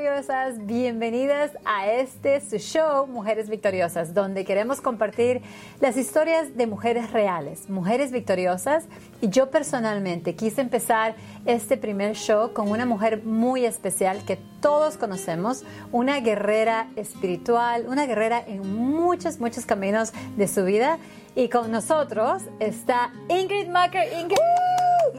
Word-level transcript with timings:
victoriosas, 0.00 0.66
bienvenidas 0.66 1.50
a 1.66 1.90
este 1.90 2.40
su 2.40 2.56
show 2.56 3.06
Mujeres 3.06 3.50
Victoriosas, 3.50 4.14
donde 4.14 4.46
queremos 4.46 4.80
compartir 4.80 5.42
las 5.78 5.98
historias 5.98 6.56
de 6.56 6.66
mujeres 6.66 7.12
reales, 7.12 7.68
mujeres 7.68 8.10
victoriosas. 8.10 8.86
Y 9.20 9.28
yo 9.28 9.50
personalmente 9.50 10.34
quise 10.34 10.62
empezar 10.62 11.16
este 11.44 11.76
primer 11.76 12.16
show 12.16 12.54
con 12.54 12.70
una 12.70 12.86
mujer 12.86 13.22
muy 13.24 13.66
especial 13.66 14.24
que 14.24 14.38
todos 14.62 14.96
conocemos, 14.96 15.64
una 15.92 16.18
guerrera 16.20 16.88
espiritual, 16.96 17.84
una 17.86 18.06
guerrera 18.06 18.42
en 18.46 18.74
muchos, 18.74 19.38
muchos 19.38 19.66
caminos 19.66 20.14
de 20.34 20.48
su 20.48 20.64
vida. 20.64 20.96
Y 21.34 21.50
con 21.50 21.70
nosotros 21.70 22.42
está 22.58 23.12
Ingrid 23.28 23.68
Macker. 23.68 24.10
Ingrid. 24.14 24.38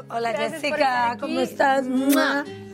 Hola 0.09 0.33
Jessica, 0.33 1.17
¿cómo 1.19 1.39
estás? 1.39 1.85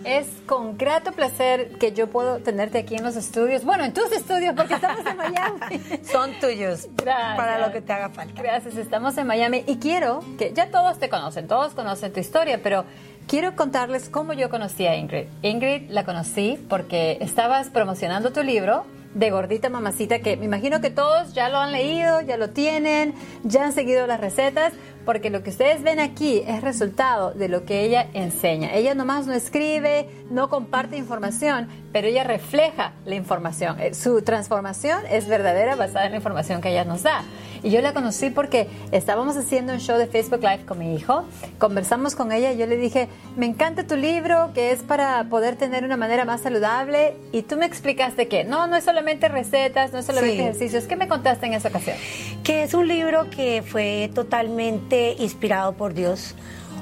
Es 0.08 0.26
con 0.46 0.78
grato 0.78 1.12
placer 1.12 1.74
que 1.80 1.92
yo 1.92 2.08
puedo 2.08 2.38
tenerte 2.40 2.78
aquí 2.78 2.96
en 2.96 3.04
los 3.04 3.18
estudios. 3.18 3.66
Bueno, 3.66 3.84
en 3.84 3.94
tus 3.94 4.10
estudios, 4.14 4.56
porque 4.56 4.76
estamos 4.76 5.06
en 5.06 5.18
Miami. 5.18 5.60
Son 6.10 6.32
tuyos. 6.40 6.88
Gracias. 6.96 7.36
Para 7.36 7.60
lo 7.60 7.74
que 7.74 7.82
te 7.82 7.92
haga 7.92 8.08
falta. 8.10 8.42
Gracias, 8.42 8.78
estamos 8.78 9.18
en 9.18 9.28
Miami 9.28 9.66
y 9.68 9.80
quiero 9.80 10.24
que 10.38 10.54
ya 10.54 10.72
todos 10.72 10.98
te 10.98 11.10
conocen, 11.10 11.50
todos 11.50 11.74
conocen 11.74 12.14
tu 12.14 12.22
historia, 12.22 12.62
pero 12.64 12.86
quiero 13.28 13.58
contarles 13.58 14.08
cómo 14.08 14.32
yo 14.32 14.50
conocí 14.50 14.88
a 14.88 14.96
Ingrid. 14.96 15.26
Ingrid 15.42 15.90
la 15.90 16.06
conocí 16.06 16.58
porque 16.70 17.18
estabas 17.20 17.70
promocionando 17.70 18.32
tu 18.32 18.44
libro 18.44 18.86
de 19.14 19.30
Gordita 19.30 19.70
Mamacita, 19.70 20.20
que 20.20 20.38
me 20.38 20.46
imagino 20.46 20.80
que 20.80 20.90
todos 20.90 21.34
ya 21.34 21.50
lo 21.50 21.58
han 21.58 21.72
leído, 21.74 22.22
ya 22.22 22.38
lo 22.38 22.52
tienen, 22.52 23.14
ya 23.44 23.66
han 23.66 23.74
seguido 23.74 24.08
las 24.08 24.21
recetas, 24.21 24.74
porque 25.08 25.30
lo 25.30 25.41
que 25.41 25.52
ustedes 25.52 25.84
ven 25.84 26.02
aquí 26.02 26.44
es 26.46 26.62
resultado 26.62 27.32
de 27.32 27.48
lo 27.48 27.63
que 27.63 27.86
ella 27.86 28.08
enseña. 28.13 28.74
Ella 28.74 28.94
nomás 28.94 29.26
no 29.26 29.32
escribe, 29.32 30.10
no 30.30 30.49
comparte 30.49 30.98
información, 30.98 31.70
pero 31.94 32.10
ella 32.10 32.26
refleja 32.26 32.91
la 33.05 33.16
información. 33.16 33.80
Eh, 33.80 33.94
su 33.94 34.22
transformación 34.22 34.99
es 35.10 35.26
verdadera 35.26 35.77
basada 35.77 36.08
en 36.08 36.12
la 36.12 36.18
información 36.18 36.60
que 36.60 36.72
ella 36.72 36.84
nos 36.84 37.04
da. 37.04 37.24
Y 37.63 37.70
yo 37.70 37.82
la 37.82 37.94
conocí 37.94 38.30
porque 38.30 38.68
estábamos 38.91 39.38
haciendo 39.38 39.74
un 39.74 39.80
show 39.80 39.98
de 39.98 40.08
Facebook 40.08 40.41
Live 40.41 40.66
con 40.66 40.80
mi 40.80 40.96
hijo, 40.96 41.26
conversamos 41.58 42.16
con 42.16 42.32
ella 42.32 42.52
y 42.52 42.58
yo 42.58 42.66
le 42.66 42.77
dije, 42.77 43.08
me 43.36 43.46
encanta 43.46 43.86
tu 43.86 43.96
libro, 43.96 44.52
que 44.54 44.72
es 44.72 44.84
para 44.84 45.24
poder 45.26 45.55
tener 45.55 45.84
una 45.84 45.98
manera 45.98 46.26
más 46.26 46.41
saludable, 46.41 47.16
y 47.32 47.41
tú 47.41 47.58
me 47.58 47.66
explicaste 47.66 48.27
que 48.27 48.44
no, 48.44 48.68
no 48.68 48.76
es 48.76 48.84
solamente 48.84 49.27
recetas, 49.27 49.91
no 49.91 49.99
es 49.99 50.05
solamente 50.05 50.40
ejercicios. 50.40 50.86
¿Qué 50.86 50.96
me 50.96 51.08
contaste 51.08 51.46
en 51.46 51.54
esa 51.54 51.70
ocasión? 51.70 51.98
Que 52.44 52.64
es 52.64 52.74
un 52.74 52.88
libro 52.88 53.30
que 53.30 53.64
fue 53.66 54.10
totalmente 54.14 55.16
inspirado 55.20 55.74
por 55.74 55.94
Dios, 55.94 56.36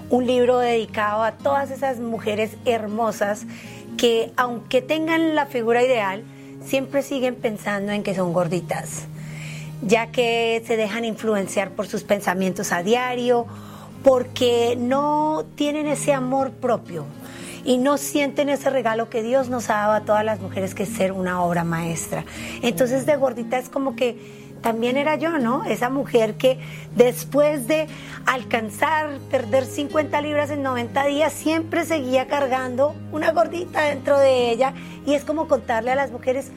un 0.09 0.27
libro 0.27 0.59
dedicado 0.59 1.23
a 1.23 1.31
todas 1.33 1.71
esas 1.71 1.99
mujeres 1.99 2.57
hermosas 2.65 3.45
que 3.97 4.31
aunque 4.35 4.81
tengan 4.81 5.35
la 5.35 5.45
figura 5.45 5.83
ideal, 5.83 6.23
siempre 6.63 7.01
siguen 7.01 7.35
pensando 7.35 7.91
en 7.91 8.03
que 8.03 8.13
son 8.13 8.33
gorditas 8.33 9.07
ya 9.85 10.07
que 10.11 10.61
se 10.65 10.77
dejan 10.77 11.05
influenciar 11.05 11.71
por 11.71 11.87
sus 11.87 12.03
pensamientos 12.03 12.71
a 12.71 12.83
diario, 12.83 13.45
porque 14.03 14.75
no 14.77 15.45
tienen 15.55 15.87
ese 15.87 16.13
amor 16.13 16.51
propio 16.51 17.05
y 17.63 17.77
no 17.77 17.97
sienten 17.97 18.49
ese 18.49 18.69
regalo 18.69 19.09
que 19.09 19.23
Dios 19.23 19.49
nos 19.49 19.69
ha 19.69 19.77
dado 19.77 19.93
a 19.93 20.01
todas 20.01 20.23
las 20.23 20.39
mujeres 20.39 20.75
que 20.75 20.83
es 20.83 20.89
ser 20.89 21.11
una 21.11 21.41
obra 21.41 21.63
maestra. 21.63 22.23
Entonces 22.61 23.05
de 23.05 23.15
gordita 23.15 23.57
es 23.57 23.69
como 23.69 23.95
que 23.95 24.45
también 24.61 24.97
era 24.97 25.15
yo, 25.15 25.37
¿no? 25.37 25.63
Esa 25.63 25.89
mujer 25.89 26.35
que 26.35 26.59
después 26.95 27.67
de 27.67 27.87
alcanzar, 28.25 29.19
perder 29.29 29.65
50 29.65 30.19
libras 30.21 30.49
en 30.49 30.63
90 30.63 31.05
días, 31.05 31.33
siempre 31.33 31.85
seguía 31.85 32.25
cargando 32.25 32.95
una 33.11 33.31
gordita 33.31 33.83
dentro 33.83 34.17
de 34.17 34.49
ella. 34.49 34.73
Y 35.05 35.13
es 35.13 35.23
como 35.23 35.47
contarle 35.47 35.91
a 35.91 35.95
las 35.95 36.11
mujeres, 36.11 36.49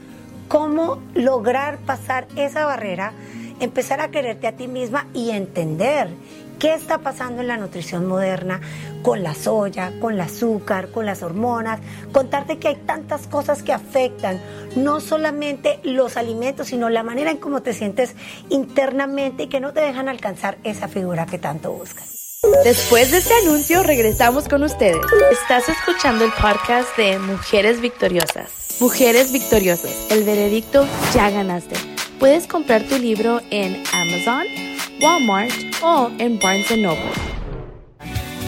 cómo 0.49 0.97
lograr 1.13 1.77
pasar 1.77 2.27
esa 2.35 2.65
barrera, 2.65 3.13
empezar 3.61 4.01
a 4.01 4.09
quererte 4.09 4.47
a 4.47 4.53
ti 4.53 4.67
misma 4.67 5.07
y 5.13 5.29
entender 5.29 6.09
qué 6.57 6.73
está 6.73 6.97
pasando 6.97 7.41
en 7.41 7.47
la 7.47 7.55
nutrición 7.55 8.05
moderna 8.07 8.59
con 9.03 9.23
la 9.23 9.35
soya, 9.35 9.93
con 10.01 10.15
el 10.15 10.21
azúcar, 10.21 10.91
con 10.91 11.05
las 11.05 11.23
hormonas, 11.23 11.79
contarte 12.11 12.57
que 12.57 12.67
hay 12.67 12.75
tantas 12.75 13.27
cosas 13.27 13.63
que 13.63 13.71
afectan 13.71 14.41
no 14.75 14.99
solamente 14.99 15.79
los 15.83 16.17
alimentos, 16.17 16.67
sino 16.67 16.89
la 16.89 17.03
manera 17.03 17.31
en 17.31 17.37
cómo 17.37 17.61
te 17.61 17.73
sientes 17.73 18.15
internamente 18.49 19.43
y 19.43 19.47
que 19.47 19.61
no 19.61 19.71
te 19.71 19.81
dejan 19.81 20.09
alcanzar 20.09 20.57
esa 20.63 20.87
figura 20.87 21.27
que 21.27 21.37
tanto 21.37 21.71
buscas. 21.71 22.18
Después 22.63 23.11
de 23.11 23.17
este 23.17 23.33
anuncio 23.33 23.83
regresamos 23.83 24.47
con 24.47 24.63
ustedes. 24.63 25.05
Estás 25.29 25.67
escuchando 25.67 26.23
el 26.23 26.31
podcast 26.31 26.95
de 26.95 27.19
Mujeres 27.19 27.81
Victoriosas. 27.81 28.77
Mujeres 28.79 29.33
Victoriosas, 29.33 30.09
el 30.09 30.23
veredicto 30.23 30.87
ya 31.13 31.29
ganaste. 31.31 31.75
Puedes 32.17 32.47
comprar 32.47 32.83
tu 32.83 32.97
libro 32.97 33.41
en 33.49 33.83
Amazon, 33.91 34.45
Walmart 35.01 35.51
o 35.83 36.11
en 36.17 36.39
Barnes 36.39 36.71
Noble. 36.77 37.11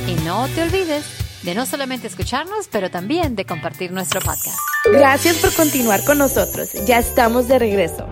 Y 0.07 0.13
no 0.23 0.47
te 0.55 0.61
olvides 0.61 1.03
de 1.43 1.53
no 1.53 1.65
solamente 1.65 2.07
escucharnos, 2.07 2.69
pero 2.71 2.89
también 2.89 3.35
de 3.35 3.43
compartir 3.43 3.91
nuestro 3.91 4.21
podcast. 4.21 4.57
Gracias 4.89 5.35
por 5.39 5.53
continuar 5.53 6.01
con 6.05 6.17
nosotros. 6.17 6.71
Ya 6.85 6.99
estamos 6.99 7.49
de 7.49 7.59
regreso. 7.59 8.07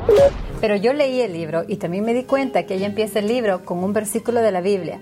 Pero 0.60 0.76
yo 0.76 0.92
leí 0.92 1.22
el 1.22 1.32
libro 1.32 1.64
y 1.70 1.78
también 1.78 2.04
me 2.04 2.14
di 2.14 2.24
cuenta 2.24 2.66
que 2.66 2.76
ella 2.76 2.88
empieza 2.88 3.20
el 3.20 3.28
libro 3.28 3.64
con 3.64 3.82
un 3.82 3.94
versículo 3.94 4.42
de 4.42 4.52
la 4.52 4.60
Biblia. 4.60 5.00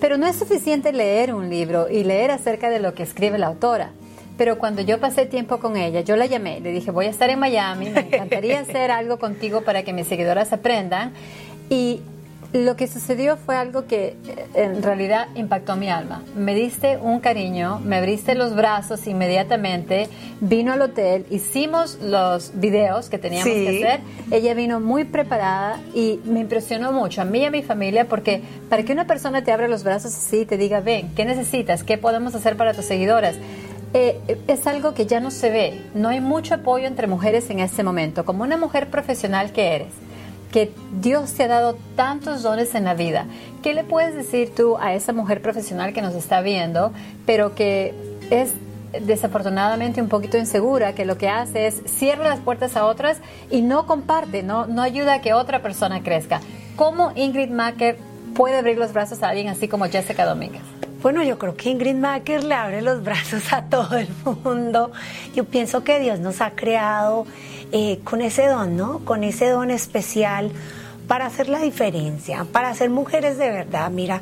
Pero 0.00 0.18
no 0.18 0.26
es 0.26 0.36
suficiente 0.36 0.92
leer 0.92 1.32
un 1.32 1.48
libro 1.48 1.88
y 1.90 2.04
leer 2.04 2.30
acerca 2.30 2.70
de 2.70 2.80
lo 2.80 2.94
que 2.94 3.02
escribe 3.02 3.38
la 3.38 3.46
autora. 3.46 3.90
Pero 4.36 4.58
cuando 4.58 4.82
yo 4.82 5.00
pasé 5.00 5.24
tiempo 5.24 5.58
con 5.58 5.76
ella, 5.76 6.00
yo 6.00 6.16
la 6.16 6.26
llamé, 6.26 6.60
le 6.60 6.70
dije, 6.70 6.90
voy 6.90 7.06
a 7.06 7.10
estar 7.10 7.30
en 7.30 7.38
Miami, 7.38 7.88
me 7.88 8.00
encantaría 8.00 8.60
hacer 8.60 8.90
algo 8.90 9.18
contigo 9.18 9.62
para 9.62 9.82
que 9.82 9.94
mis 9.94 10.06
seguidoras 10.06 10.52
aprendan. 10.52 11.12
Y 11.70 12.00
lo 12.52 12.76
que 12.76 12.86
sucedió 12.86 13.36
fue 13.36 13.56
algo 13.56 13.86
que 13.86 14.16
eh, 14.26 14.46
en 14.54 14.82
realidad 14.82 15.28
impactó 15.34 15.76
mi 15.76 15.90
alma. 15.90 16.22
Me 16.36 16.54
diste 16.54 16.96
un 16.96 17.20
cariño, 17.20 17.80
me 17.80 17.96
abriste 17.96 18.34
los 18.34 18.54
brazos 18.54 19.06
inmediatamente, 19.06 20.08
vino 20.40 20.72
al 20.72 20.82
hotel, 20.82 21.26
hicimos 21.30 21.98
los 22.00 22.52
videos 22.54 23.08
que 23.08 23.18
teníamos 23.18 23.52
que 23.52 23.84
hacer. 23.84 24.00
Ella 24.30 24.54
vino 24.54 24.80
muy 24.80 25.04
preparada 25.04 25.80
y 25.94 26.20
me 26.24 26.40
impresionó 26.40 26.92
mucho 26.92 27.22
a 27.22 27.24
mí 27.24 27.40
y 27.40 27.44
a 27.44 27.50
mi 27.50 27.62
familia 27.62 28.06
porque 28.06 28.42
para 28.68 28.82
que 28.82 28.92
una 28.92 29.06
persona 29.06 29.44
te 29.44 29.52
abra 29.52 29.68
los 29.68 29.84
brazos 29.84 30.14
así 30.14 30.40
y 30.40 30.46
te 30.46 30.56
diga, 30.56 30.80
ven, 30.80 31.14
¿qué 31.14 31.24
necesitas? 31.24 31.84
¿Qué 31.84 31.98
podemos 31.98 32.34
hacer 32.34 32.56
para 32.56 32.74
tus 32.74 32.84
seguidoras? 32.84 33.36
Eh, 33.94 34.38
es 34.46 34.66
algo 34.66 34.94
que 34.94 35.06
ya 35.06 35.20
no 35.20 35.30
se 35.30 35.50
ve. 35.50 35.80
No 35.94 36.08
hay 36.08 36.20
mucho 36.20 36.54
apoyo 36.54 36.86
entre 36.86 37.06
mujeres 37.06 37.48
en 37.50 37.60
este 37.60 37.82
momento. 37.82 38.24
Como 38.24 38.42
una 38.42 38.56
mujer 38.56 38.90
profesional 38.90 39.52
que 39.52 39.74
eres, 39.74 39.88
que 40.52 40.72
Dios 41.00 41.32
te 41.34 41.44
ha 41.44 41.48
dado 41.48 41.76
tantos 41.96 42.42
dones 42.42 42.74
en 42.74 42.84
la 42.84 42.94
vida, 42.94 43.26
¿qué 43.62 43.74
le 43.74 43.84
puedes 43.84 44.14
decir 44.14 44.54
tú 44.54 44.76
a 44.78 44.94
esa 44.94 45.12
mujer 45.12 45.42
profesional 45.42 45.92
que 45.92 46.02
nos 46.02 46.14
está 46.14 46.40
viendo, 46.40 46.92
pero 47.24 47.54
que 47.54 47.94
es 48.30 48.52
desafortunadamente 49.00 50.00
un 50.00 50.08
poquito 50.08 50.38
insegura, 50.38 50.94
que 50.94 51.04
lo 51.04 51.18
que 51.18 51.28
hace 51.28 51.66
es 51.66 51.82
cierra 51.86 52.28
las 52.28 52.40
puertas 52.40 52.76
a 52.76 52.86
otras 52.86 53.18
y 53.50 53.62
no 53.62 53.86
comparte, 53.86 54.42
no, 54.42 54.66
no 54.66 54.82
ayuda 54.82 55.14
a 55.14 55.20
que 55.20 55.34
otra 55.34 55.62
persona 55.62 56.02
crezca? 56.02 56.40
¿Cómo 56.76 57.12
Ingrid 57.14 57.50
Macker 57.50 57.98
puede 58.34 58.58
abrir 58.58 58.78
los 58.78 58.92
brazos 58.92 59.22
a 59.22 59.28
alguien 59.28 59.48
así 59.48 59.68
como 59.68 59.86
Jessica 59.86 60.26
Domínguez? 60.26 60.62
Bueno, 61.02 61.22
yo 61.22 61.38
creo 61.38 61.56
que 61.56 61.70
Ingrid 61.70 61.94
Macker 61.94 62.42
le 62.42 62.54
abre 62.54 62.82
los 62.82 63.02
brazos 63.02 63.52
a 63.52 63.62
todo 63.62 63.96
el 63.96 64.08
mundo. 64.24 64.90
Yo 65.34 65.44
pienso 65.44 65.84
que 65.84 66.00
Dios 66.00 66.20
nos 66.20 66.40
ha 66.40 66.50
creado 66.50 67.26
eh, 67.72 68.00
con 68.04 68.20
ese 68.20 68.46
don, 68.46 68.76
¿no? 68.76 69.00
Con 69.04 69.24
ese 69.24 69.48
don 69.48 69.70
especial 69.70 70.50
para 71.08 71.26
hacer 71.26 71.48
la 71.48 71.60
diferencia, 71.60 72.46
para 72.50 72.74
ser 72.74 72.90
mujeres 72.90 73.38
de 73.38 73.50
verdad. 73.50 73.90
Mira, 73.90 74.20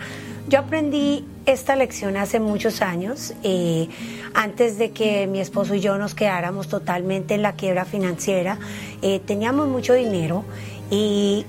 yo 0.49 0.59
aprendí 0.59 1.25
esta 1.47 1.77
lección 1.77 2.17
hace 2.17 2.41
muchos 2.41 2.83
años, 2.83 3.35
eh, 3.43 3.89
antes 4.35 4.79
de 4.79 4.91
que 4.91 5.27
mi 5.27 5.41
esposo 5.41 5.75
y 5.75 5.81
yo 5.81 5.97
nos 5.99 6.15
quedáramos 6.15 6.69
totalmente 6.69 7.35
en 7.35 7.43
la 7.43 7.53
quiebra 7.53 7.85
financiera. 7.85 8.59
Eh, 9.03 9.21
teníamos 9.25 9.69
mucho 9.69 9.95
dinero 9.95 10.45
y 10.91 11.47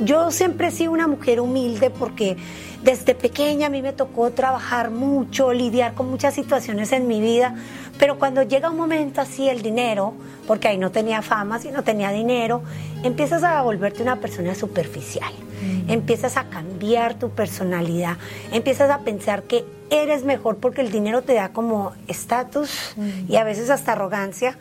yo 0.00 0.30
siempre 0.30 0.68
he 0.68 0.70
sido 0.70 0.92
una 0.92 1.06
mujer 1.06 1.40
humilde 1.40 1.90
porque 1.90 2.36
desde 2.82 3.14
pequeña 3.14 3.66
a 3.66 3.70
mí 3.70 3.82
me 3.82 3.92
tocó 3.92 4.30
trabajar 4.30 4.90
mucho, 4.90 5.52
lidiar 5.52 5.94
con 5.94 6.08
muchas 6.08 6.34
situaciones 6.34 6.92
en 6.92 7.08
mi 7.08 7.20
vida, 7.20 7.56
pero 7.98 8.18
cuando 8.18 8.42
llega 8.42 8.70
un 8.70 8.76
momento 8.76 9.20
así 9.20 9.48
el 9.48 9.62
dinero, 9.62 10.14
porque 10.46 10.68
ahí 10.68 10.78
no 10.78 10.90
tenía 10.90 11.20
fama, 11.22 11.60
no 11.72 11.82
tenía 11.82 12.10
dinero, 12.10 12.62
empiezas 13.02 13.42
a 13.42 13.60
volverte 13.62 14.02
una 14.02 14.16
persona 14.16 14.54
superficial, 14.54 15.32
mm. 15.32 15.90
empiezas 15.90 16.36
a 16.36 16.44
cambiar 16.44 17.18
tu 17.18 17.30
personalidad, 17.30 18.16
empiezas 18.52 18.90
a 18.90 19.00
pensar 19.00 19.42
que 19.42 19.64
eres 19.90 20.24
mejor 20.24 20.58
porque 20.58 20.80
el 20.80 20.90
dinero 20.90 21.22
te 21.22 21.34
da 21.34 21.50
como 21.50 21.92
estatus 22.06 22.94
mm. 22.96 23.32
y 23.32 23.36
a 23.36 23.44
veces 23.44 23.68
hasta 23.70 23.92
arrogancia, 23.92 24.56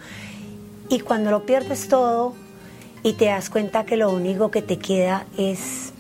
y 0.89 0.99
cuando 0.99 1.31
lo 1.31 1.45
pierdes 1.45 1.87
todo 1.89 2.33
y 3.03 3.13
te 3.13 3.25
das 3.25 3.49
cuenta 3.49 3.85
que 3.85 3.97
lo 3.97 4.09
único 4.09 4.51
que 4.51 4.61
te 4.61 4.77
queda 4.77 5.25
es 5.37 5.93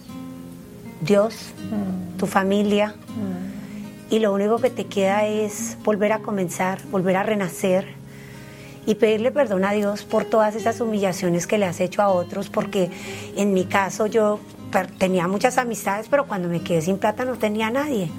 Dios, 1.01 1.53
mm. 1.71 2.17
tu 2.17 2.25
familia. 2.25 2.95
Y 4.09 4.19
lo 4.19 4.33
único 4.33 4.57
que 4.59 4.69
te 4.69 4.85
queda 4.85 5.25
es 5.25 5.77
volver 5.83 6.11
a 6.13 6.19
comenzar, 6.19 6.79
volver 6.89 7.17
a 7.17 7.23
renacer 7.23 7.85
y 8.85 8.95
pedirle 8.95 9.31
perdón 9.31 9.65
a 9.65 9.73
Dios 9.73 10.03
por 10.03 10.23
todas 10.23 10.55
esas 10.55 10.79
humillaciones 10.79 11.45
que 11.45 11.57
le 11.57 11.65
has 11.65 11.79
hecho 11.81 12.01
a 12.01 12.09
otros, 12.09 12.49
porque 12.49 12.89
en 13.35 13.53
mi 13.53 13.65
caso 13.65 14.05
yo 14.05 14.39
tenía 14.97 15.27
muchas 15.27 15.57
amistades, 15.57 16.07
pero 16.09 16.25
cuando 16.25 16.47
me 16.47 16.61
quedé 16.61 16.81
sin 16.81 16.97
plata 16.97 17.25
no 17.25 17.35
tenía 17.35 17.69
nadie. 17.69 18.09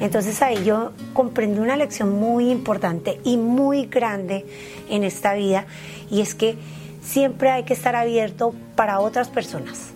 Entonces 0.00 0.40
ahí 0.42 0.64
yo 0.64 0.92
comprendí 1.14 1.60
una 1.60 1.76
lección 1.76 2.10
muy 2.10 2.50
importante 2.50 3.20
y 3.24 3.36
muy 3.36 3.86
grande 3.86 4.44
en 4.90 5.02
esta 5.02 5.34
vida, 5.34 5.66
y 6.10 6.20
es 6.20 6.34
que 6.34 6.56
siempre 7.02 7.50
hay 7.50 7.64
que 7.64 7.72
estar 7.72 7.96
abierto 7.96 8.54
para 8.76 9.00
otras 9.00 9.28
personas. 9.28 9.92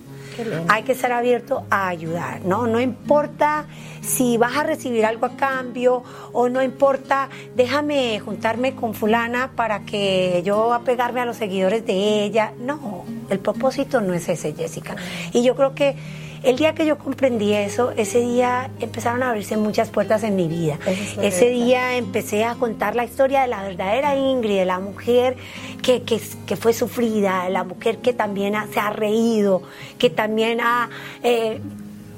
Hay 0.68 0.82
que 0.82 0.92
estar 0.92 1.12
abierto 1.12 1.64
a 1.70 1.88
ayudar, 1.88 2.44
¿no? 2.44 2.66
No 2.66 2.80
importa 2.80 3.66
si 4.00 4.36
vas 4.36 4.56
a 4.56 4.64
recibir 4.64 5.04
algo 5.04 5.26
a 5.26 5.36
cambio 5.36 6.02
o 6.32 6.48
no 6.48 6.62
importa, 6.62 7.28
déjame 7.54 8.18
juntarme 8.20 8.74
con 8.74 8.94
fulana 8.94 9.52
para 9.54 9.80
que 9.80 10.42
yo 10.44 10.72
apegarme 10.72 11.20
a 11.20 11.24
los 11.24 11.36
seguidores 11.36 11.86
de 11.86 12.24
ella. 12.24 12.52
No, 12.58 13.04
el 13.30 13.38
propósito 13.38 14.00
no 14.00 14.14
es 14.14 14.28
ese, 14.28 14.54
Jessica. 14.54 14.96
Y 15.32 15.42
yo 15.42 15.54
creo 15.54 15.74
que 15.74 15.94
el 16.42 16.56
día 16.56 16.74
que 16.74 16.86
yo 16.86 16.98
comprendí 16.98 17.52
eso, 17.52 17.92
ese 17.96 18.20
día 18.20 18.70
empezaron 18.80 19.22
a 19.22 19.30
abrirse 19.30 19.56
muchas 19.56 19.90
puertas 19.90 20.22
en 20.24 20.36
mi 20.36 20.48
vida. 20.48 20.78
ese 21.22 21.48
día 21.48 21.96
empecé 21.96 22.44
a 22.44 22.54
contar 22.54 22.96
la 22.96 23.04
historia 23.04 23.42
de 23.42 23.48
la 23.48 23.62
verdadera 23.62 24.16
Ingrid, 24.16 24.58
de 24.58 24.64
la 24.64 24.80
mujer 24.80 25.36
que, 25.82 26.02
que, 26.02 26.56
fue 26.56 26.72
sufrida, 26.72 27.48
la 27.48 27.64
mujer 27.64 27.98
que 27.98 28.12
también 28.12 28.54
se 28.72 28.80
ha 28.80 28.90
reído, 28.90 29.62
que 29.98 30.10
también 30.10 30.60
ha... 30.60 30.90
Eh, 31.22 31.60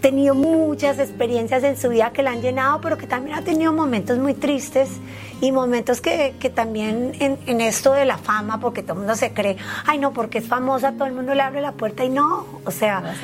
tenido 0.05 0.35
muchas 0.35 0.99
experiencias 0.99 1.65
en 1.65 1.79
su 1.79 1.89
vida 1.89 2.11
que 2.13 2.23
la 2.23 2.33
han 2.33 2.43
llenado, 2.43 2.79
pero 2.83 2.99
que 2.99 3.07
también 3.07 3.39
ha 3.39 3.43
tenido 3.43 3.73
momentos 3.73 4.19
muy 4.19 4.35
tristes 4.35 4.91
y 5.41 5.51
momentos 5.51 6.03
que, 6.03 6.35
que 6.39 6.51
también 6.51 7.13
en, 7.21 7.39
en, 7.47 7.61
esto 7.61 7.93
de 7.93 8.05
la 8.05 8.19
fama, 8.19 8.61
porque 8.61 8.83
todo 8.83 8.95
el 8.95 8.99
mundo 9.01 9.15
se 9.15 9.33
cree, 9.33 9.57
ay 9.87 9.99
no, 9.99 10.13
porque 10.13 10.39
es 10.39 10.47
famosa, 10.47 10.93
todo 10.93 11.07
el 11.07 11.15
mundo 11.15 11.35
le 11.35 11.43
abre 11.43 11.61
la 11.61 11.73
puerta 11.73 12.05
y 12.05 12.11
no, 12.11 12.47
o 12.65 12.71
sea, 12.71 13.15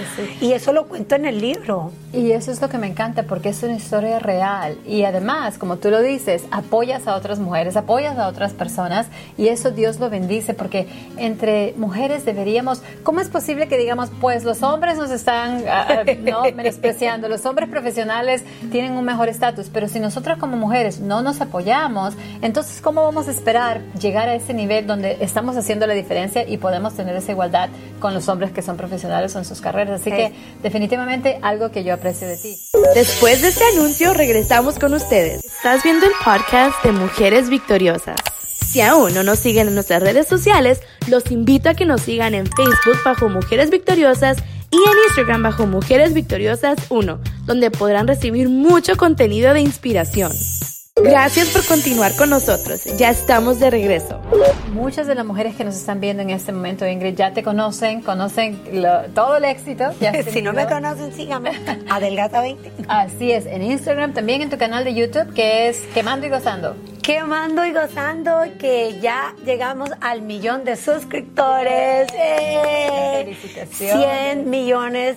y 0.41 0.53
eso 0.53 0.73
lo 0.73 0.87
cuento 0.87 1.15
en 1.15 1.27
el 1.27 1.41
libro. 1.41 1.93
Y 2.13 2.33
eso 2.33 2.51
es 2.51 2.61
lo 2.61 2.69
que 2.69 2.79
me 2.79 2.89
encanta, 2.89 3.23
porque 3.23 3.51
es 3.51 3.63
una 3.63 3.75
historia 3.75 4.19
real 4.19 4.79
y 4.87 5.05
además, 5.05 5.59
como 5.59 5.77
tú 5.77 5.91
lo 5.91 6.01
dices, 6.03 6.45
apoyas 6.51 7.07
a 7.07 7.15
otras 7.15 7.39
mujeres, 7.39 7.77
apoyas 7.77 8.19
a 8.19 8.27
otras 8.27 8.53
personas 8.53 9.07
y 9.37 9.49
eso 9.49 9.71
Dios 9.71 10.01
lo 10.01 10.11
bendice, 10.11 10.55
porque 10.55 10.89
entre 11.17 11.75
mujeres 11.77 12.25
deberíamos, 12.25 12.83
¿cómo 13.03 13.21
es 13.21 13.29
posible 13.29 13.69
que 13.69 13.79
digamos, 13.79 14.11
pues 14.21 14.45
los 14.45 14.63
hombres 14.63 14.97
nos 14.97 15.11
están 15.11 15.65
¿no? 16.23 16.43
Menospreciando, 16.71 17.29
los 17.29 17.45
hombres 17.47 17.69
profesionales 17.69 18.43
tienen 18.71 18.93
un 18.93 19.05
mejor 19.05 19.29
estatus, 19.29 19.69
pero 19.73 19.89
si 19.89 19.99
nosotras 19.99 20.39
como 20.39 20.57
mujeres 20.57 21.01
no 21.01 21.21
nos 21.23 21.41
apoyamos, 21.41 22.15
entonces, 22.43 22.81
¿cómo 22.81 23.03
vamos 23.03 23.29
a 23.29 23.33
esperar 23.33 23.81
llegar 24.01 24.29
a 24.29 24.35
ese 24.35 24.55
nivel 24.55 24.87
donde 24.87 25.17
estamos 25.21 25.57
haciendo 25.57 25.87
la 25.87 25.95
diferencia 25.95 26.47
y 26.47 26.59
podemos 26.59 26.95
tener 26.95 27.17
esa 27.17 27.33
igualdad 27.33 27.69
con 27.99 28.15
los 28.15 28.29
hombres 28.29 28.53
que 28.53 28.63
son 28.63 28.77
profesionales 28.77 29.35
en 29.35 29.45
sus 29.45 29.61
carreras? 29.61 30.01
Así 30.01 30.11
que 30.11 30.33
definitivamente 30.63 31.39
algo 31.43 31.71
que 31.71 31.83
yo 31.83 31.93
aprecio 31.93 32.29
de 32.29 32.37
ti. 32.37 32.57
Después 32.95 33.43
de 33.43 33.49
este 33.49 33.65
anuncio, 33.75 34.15
regresamos 34.15 34.79
con 34.79 34.95
ustedes. 34.95 35.45
Estás 35.45 35.83
viendo 35.83 36.07
el 36.07 36.13
podcast 36.25 36.83
de 36.85 36.93
Mujeres 36.93 37.49
Victoriosas. 37.49 38.17
Si 38.71 38.81
aún 38.81 39.13
no 39.15 39.25
nos 39.25 39.41
siguen 39.41 39.67
en 39.67 39.75
nuestras 39.75 40.01
redes 40.01 40.29
sociales, 40.29 40.81
los 41.09 41.33
invito 41.33 41.69
a 41.69 41.75
que 41.75 41.87
nos 41.87 42.03
sigan 42.03 42.35
en 42.35 42.47
Facebook 42.47 42.99
bajo 43.05 43.29
Mujeres 43.29 43.71
Victoriosas 43.71 44.37
y 44.71 44.77
en 44.77 44.99
Instagram 45.09 45.43
bajo 45.43 45.67
Mujeres 45.67 46.15
Victoriosas 46.15 46.79
1, 46.89 47.21
donde 47.45 47.71
podrán 47.71 48.07
recibir 48.07 48.49
mucho 48.49 48.97
contenido 48.97 49.53
de 49.53 49.61
inspiración. 49.61 50.33
Gracias 51.03 51.49
por 51.49 51.65
continuar 51.67 52.15
con 52.17 52.31
nosotros. 52.31 52.85
Ya 52.97 53.11
estamos 53.11 53.59
de 53.59 53.71
regreso. 53.71 54.21
Muchas 54.73 55.07
de 55.07 55.15
las 55.15 55.25
mujeres 55.25 55.55
que 55.57 55.65
nos 55.65 55.75
están 55.77 56.01
viendo 56.01 56.23
en 56.23 56.31
este 56.31 56.53
momento, 56.53 56.87
Ingrid, 56.87 57.15
ya 57.15 57.33
te 57.33 57.43
conocen, 57.43 58.03
conocen 58.03 58.61
todo 59.15 59.37
el 59.37 59.45
éxito. 59.45 59.85
si 60.31 60.43
no 60.43 60.53
me 60.53 60.67
conocen, 60.67 61.13
síganme. 61.13 61.53
Adelgata 61.89 62.41
20. 62.41 62.73
Así 62.89 63.33
es, 63.33 63.47
en 63.47 63.63
Instagram, 63.63 64.13
también 64.13 64.43
en 64.43 64.51
tu 64.51 64.59
canal 64.59 64.85
de 64.85 64.95
YouTube, 64.95 65.33
que 65.35 65.69
es 65.69 65.79
Quemando 65.95 66.27
y 66.27 66.31
Gozando. 66.31 66.77
Quemando 67.03 67.65
y 67.65 67.73
gozando, 67.73 68.43
que 68.59 69.01
ya 69.01 69.35
llegamos 69.45 69.91
al 70.01 70.23
millón 70.23 70.65
de 70.65 70.77
suscriptores. 70.77 72.09
¡Eh! 72.15 73.25
Felicitaciones. 73.25 74.07
100 74.35 74.51
millones 74.51 75.17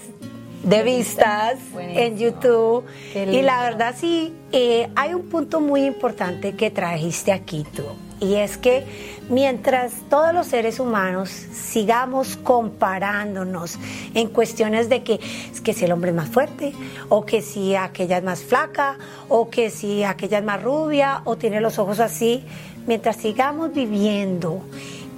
de 0.64 0.84
vistas 0.84 1.58
en 1.78 2.18
YouTube. 2.18 2.86
Y 3.16 3.42
la 3.42 3.62
verdad 3.64 3.96
sí, 3.98 4.34
eh, 4.52 4.90
hay 4.96 5.14
un 5.14 5.30
punto 5.30 5.60
muy 5.60 5.86
importante 5.86 6.56
que 6.56 6.72
trajiste 6.72 7.32
aquí 7.32 7.66
tú. 7.76 7.84
Y 8.20 8.36
es 8.36 8.58
que 8.58 8.86
mientras 9.30 9.94
todos 10.10 10.34
los 10.34 10.48
seres 10.48 10.80
humanos 10.80 11.30
sigamos 11.30 12.38
comparándonos 12.38 13.78
en 14.14 14.30
cuestiones 14.30 14.88
de 14.88 15.04
que, 15.04 15.20
que 15.64 15.74
si 15.74 15.84
el 15.84 15.92
hombre 15.92 16.12
es 16.12 16.16
más 16.16 16.30
fuerte, 16.30 16.74
o 17.10 17.26
que 17.26 17.42
si 17.42 17.76
aquella 17.76 18.20
es 18.20 18.24
más 18.24 18.42
flaca, 18.42 18.98
o 19.28 19.50
que 19.50 19.70
si 19.70 20.06
aquella 20.06 20.38
es 20.38 20.46
más 20.46 20.64
rubia, 20.64 21.22
o 21.26 21.36
tiene 21.36 21.60
los 21.60 21.80
ojos 21.80 22.00
así, 22.00 22.46
mientras 22.88 23.18
sigamos 23.18 23.74
viviendo 23.74 24.62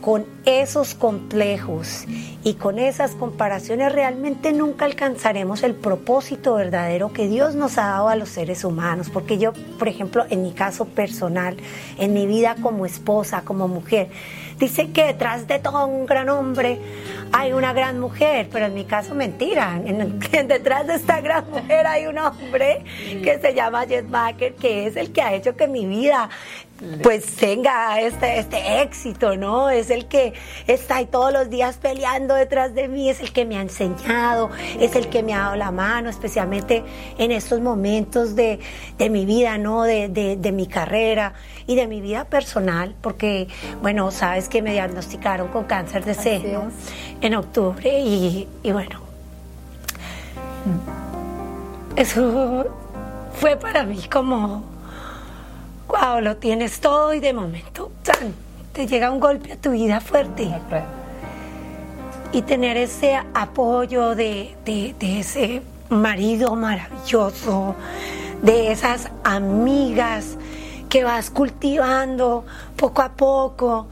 con 0.01 0.25
esos 0.45 0.93
complejos 0.93 2.05
y 2.43 2.53
con 2.53 2.77
esas 2.77 3.11
comparaciones 3.11 3.91
realmente 3.91 4.53
nunca 4.53 4.85
alcanzaremos 4.85 5.63
el 5.63 5.73
propósito 5.73 6.55
verdadero 6.55 7.11
que 7.11 7.27
Dios 7.27 7.55
nos 7.55 7.77
ha 7.79 7.87
dado 7.87 8.09
a 8.09 8.15
los 8.15 8.29
seres 8.29 8.63
humanos. 8.63 9.09
Porque 9.11 9.37
yo, 9.39 9.53
por 9.79 9.87
ejemplo, 9.87 10.25
en 10.29 10.43
mi 10.43 10.53
caso 10.53 10.85
personal, 10.85 11.57
en 11.97 12.13
mi 12.13 12.27
vida 12.27 12.55
como 12.61 12.85
esposa, 12.85 13.41
como 13.43 13.67
mujer, 13.67 14.09
dice 14.59 14.91
que 14.91 15.05
detrás 15.05 15.47
de 15.47 15.59
todo 15.59 15.87
un 15.87 16.05
gran 16.05 16.29
hombre 16.29 16.79
hay 17.31 17.51
una 17.53 17.73
gran 17.73 17.99
mujer, 17.99 18.47
pero 18.51 18.67
en 18.67 18.75
mi 18.75 18.85
caso 18.85 19.15
mentira. 19.15 19.81
detrás 20.47 20.85
de 20.85 20.95
esta 20.95 21.21
gran 21.21 21.49
mujer 21.49 21.87
hay 21.87 22.05
un 22.05 22.19
hombre 22.19 22.83
que 23.23 23.39
se 23.41 23.55
llama 23.55 23.85
Jess 23.87 24.09
Baker, 24.09 24.53
que 24.53 24.85
es 24.85 24.95
el 24.95 25.11
que 25.11 25.21
ha 25.21 25.33
hecho 25.33 25.55
que 25.55 25.67
mi 25.67 25.85
vida 25.85 26.29
pues 27.01 27.25
tenga 27.37 27.99
este, 28.01 28.39
este 28.39 28.81
éxito, 28.81 29.37
¿no? 29.37 29.69
Es 29.69 29.89
el 29.89 30.07
que 30.07 30.33
está 30.67 30.97
ahí 30.97 31.05
todos 31.05 31.31
los 31.31 31.49
días 31.49 31.77
peleando 31.77 32.35
detrás 32.35 32.73
de 32.73 32.87
mí, 32.87 33.09
es 33.09 33.19
el 33.19 33.31
que 33.31 33.45
me 33.45 33.57
ha 33.57 33.61
enseñado, 33.61 34.49
es 34.79 34.95
el 34.95 35.09
que 35.09 35.23
me 35.23 35.33
ha 35.33 35.39
dado 35.39 35.55
la 35.55 35.71
mano, 35.71 36.09
especialmente 36.09 36.83
en 37.17 37.31
estos 37.31 37.61
momentos 37.61 38.35
de, 38.35 38.59
mi 39.09 39.25
vida, 39.25 39.57
¿no? 39.57 39.83
De, 39.83 40.09
de, 40.09 40.51
mi 40.51 40.67
carrera 40.67 41.33
y 41.67 41.75
de 41.75 41.87
mi 41.87 42.01
vida 42.01 42.25
personal, 42.25 42.95
porque, 43.01 43.47
bueno, 43.81 44.11
sabes 44.11 44.49
que 44.49 44.61
me 44.61 44.71
diagnosticaron 44.71 45.49
con 45.49 45.65
cáncer 45.65 46.05
de 46.05 46.13
seno 46.13 46.71
en 47.21 47.35
octubre 47.35 47.99
y, 47.99 48.47
y 48.63 48.71
bueno, 48.71 49.01
eso 51.95 52.65
fue 53.39 53.55
para 53.57 53.83
mí 53.83 54.01
como 54.11 54.63
wow, 55.87 56.21
lo 56.21 56.37
tienes 56.37 56.79
todo 56.79 57.13
y 57.13 57.19
de 57.19 57.33
momento 57.33 57.91
te 58.75 58.87
llega 58.87 59.09
un 59.09 59.21
golpe 59.21 59.53
a 59.53 59.55
tu 59.55 59.71
vida 59.71 60.01
fuerte. 60.01 60.51
Y 62.33 62.41
tener 62.41 62.75
ese 62.75 63.15
apoyo 63.33 64.15
de, 64.15 64.53
ese 64.99 65.61
marido 65.89 66.55
maravilloso, 66.55 67.75
de 68.41 68.73
esas 68.73 69.09
amigas 69.23 70.37
que 70.89 71.05
vas 71.05 71.29
cultivando 71.29 72.43
poco 72.75 73.01
a 73.01 73.13
poco 73.13 73.87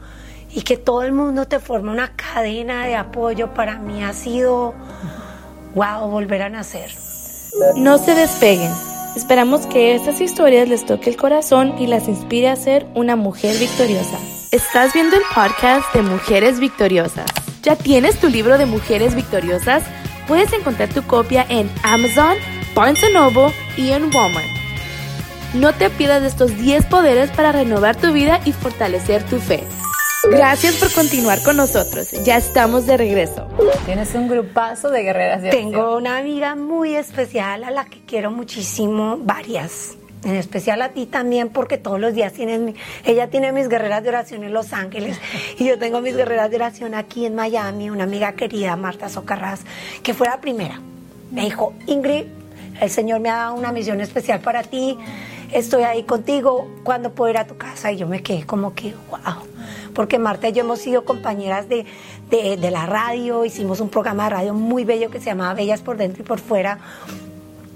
y 0.52 0.60
que 0.62 0.76
todo 0.76 1.02
el 1.02 1.12
mundo 1.12 1.46
te 1.46 1.60
forma 1.60 1.90
una 1.90 2.12
cadena 2.14 2.84
de 2.84 2.94
apoyo, 2.94 3.54
para 3.54 3.78
mí 3.78 4.04
ha 4.04 4.12
sido, 4.12 4.74
wow, 5.74 6.08
volver 6.10 6.42
a 6.42 6.50
nacer. 6.50 6.90
No 7.76 7.96
se 7.96 8.14
despeguen. 8.14 8.70
Esperamos 9.16 9.64
que 9.66 9.94
estas 9.94 10.20
historias 10.20 10.68
les 10.68 10.84
toque 10.84 11.08
el 11.08 11.16
corazón 11.16 11.74
y 11.78 11.86
las 11.86 12.06
inspire 12.06 12.50
a 12.50 12.56
ser 12.56 12.86
una 12.94 13.16
mujer 13.16 13.56
victoriosa. 13.58 14.18
Estás 14.54 14.94
viendo 14.94 15.16
el 15.16 15.22
podcast 15.34 15.92
de 15.92 16.02
Mujeres 16.02 16.60
Victoriosas. 16.60 17.26
¿Ya 17.64 17.74
tienes 17.74 18.20
tu 18.20 18.28
libro 18.28 18.56
de 18.56 18.66
Mujeres 18.66 19.16
Victoriosas? 19.16 19.82
Puedes 20.28 20.52
encontrar 20.52 20.90
tu 20.90 21.02
copia 21.02 21.44
en 21.48 21.68
Amazon, 21.82 22.36
Barnes 22.72 23.02
Noble 23.12 23.52
y 23.76 23.90
en 23.90 24.14
Walmart. 24.14 24.46
No 25.54 25.72
te 25.74 25.90
pierdas 25.90 26.22
de 26.22 26.28
estos 26.28 26.56
10 26.56 26.86
poderes 26.86 27.32
para 27.32 27.50
renovar 27.50 27.96
tu 27.96 28.12
vida 28.12 28.40
y 28.44 28.52
fortalecer 28.52 29.24
tu 29.24 29.40
fe. 29.40 29.64
Gracias 30.30 30.76
por 30.76 30.92
continuar 30.92 31.42
con 31.42 31.56
nosotros. 31.56 32.12
Ya 32.24 32.36
estamos 32.36 32.86
de 32.86 32.96
regreso. 32.96 33.48
Tienes 33.86 34.14
un 34.14 34.28
grupazo 34.28 34.88
de 34.88 35.02
guerreras 35.02 35.42
de 35.42 35.50
Tengo 35.50 35.96
una 35.96 36.18
amiga 36.18 36.54
muy 36.54 36.94
especial 36.94 37.64
a 37.64 37.72
la 37.72 37.86
que 37.86 38.04
quiero 38.04 38.30
muchísimo, 38.30 39.18
varias. 39.20 39.96
En 40.24 40.34
especial 40.36 40.80
a 40.82 40.90
ti 40.90 41.06
también, 41.06 41.50
porque 41.50 41.78
todos 41.78 42.00
los 42.00 42.14
días 42.14 42.32
tienes. 42.32 42.74
ella 43.04 43.28
tiene 43.28 43.52
mis 43.52 43.68
guerreras 43.68 44.02
de 44.02 44.08
oración 44.08 44.44
en 44.44 44.52
Los 44.52 44.72
Ángeles 44.72 45.20
y 45.58 45.66
yo 45.66 45.78
tengo 45.78 46.00
mis 46.00 46.16
guerreras 46.16 46.50
de 46.50 46.56
oración 46.56 46.94
aquí 46.94 47.26
en 47.26 47.34
Miami. 47.34 47.90
Una 47.90 48.04
amiga 48.04 48.32
querida, 48.32 48.76
Marta 48.76 49.08
Socarras, 49.08 49.60
que 50.02 50.14
fue 50.14 50.26
la 50.26 50.40
primera. 50.40 50.80
Me 51.30 51.42
dijo, 51.42 51.74
Ingrid, 51.86 52.24
el 52.80 52.90
Señor 52.90 53.20
me 53.20 53.28
ha 53.28 53.36
dado 53.36 53.54
una 53.54 53.72
misión 53.72 54.00
especial 54.00 54.40
para 54.40 54.62
ti. 54.62 54.96
Estoy 55.52 55.82
ahí 55.82 56.04
contigo. 56.04 56.68
¿Cuándo 56.82 57.12
puedo 57.12 57.30
ir 57.30 57.38
a 57.38 57.46
tu 57.46 57.56
casa? 57.56 57.92
Y 57.92 57.96
yo 57.96 58.08
me 58.08 58.22
quedé 58.22 58.44
como 58.46 58.74
que, 58.74 58.94
wow 59.10 59.44
porque 59.94 60.18
Marta 60.18 60.48
y 60.48 60.52
yo 60.52 60.62
hemos 60.62 60.80
sido 60.80 61.04
compañeras 61.04 61.68
de, 61.68 61.86
de, 62.28 62.70
la 62.70 62.84
radio, 62.84 63.44
hicimos 63.44 63.80
un 63.80 63.88
programa 63.88 64.24
de 64.24 64.30
radio 64.30 64.54
muy 64.54 64.84
bello 64.84 65.10
que 65.10 65.20
se 65.20 65.26
llamaba 65.26 65.54
Bellas 65.54 65.80
por 65.80 65.96
dentro 65.96 66.22
y 66.22 66.26
por 66.26 66.40
fuera, 66.40 66.78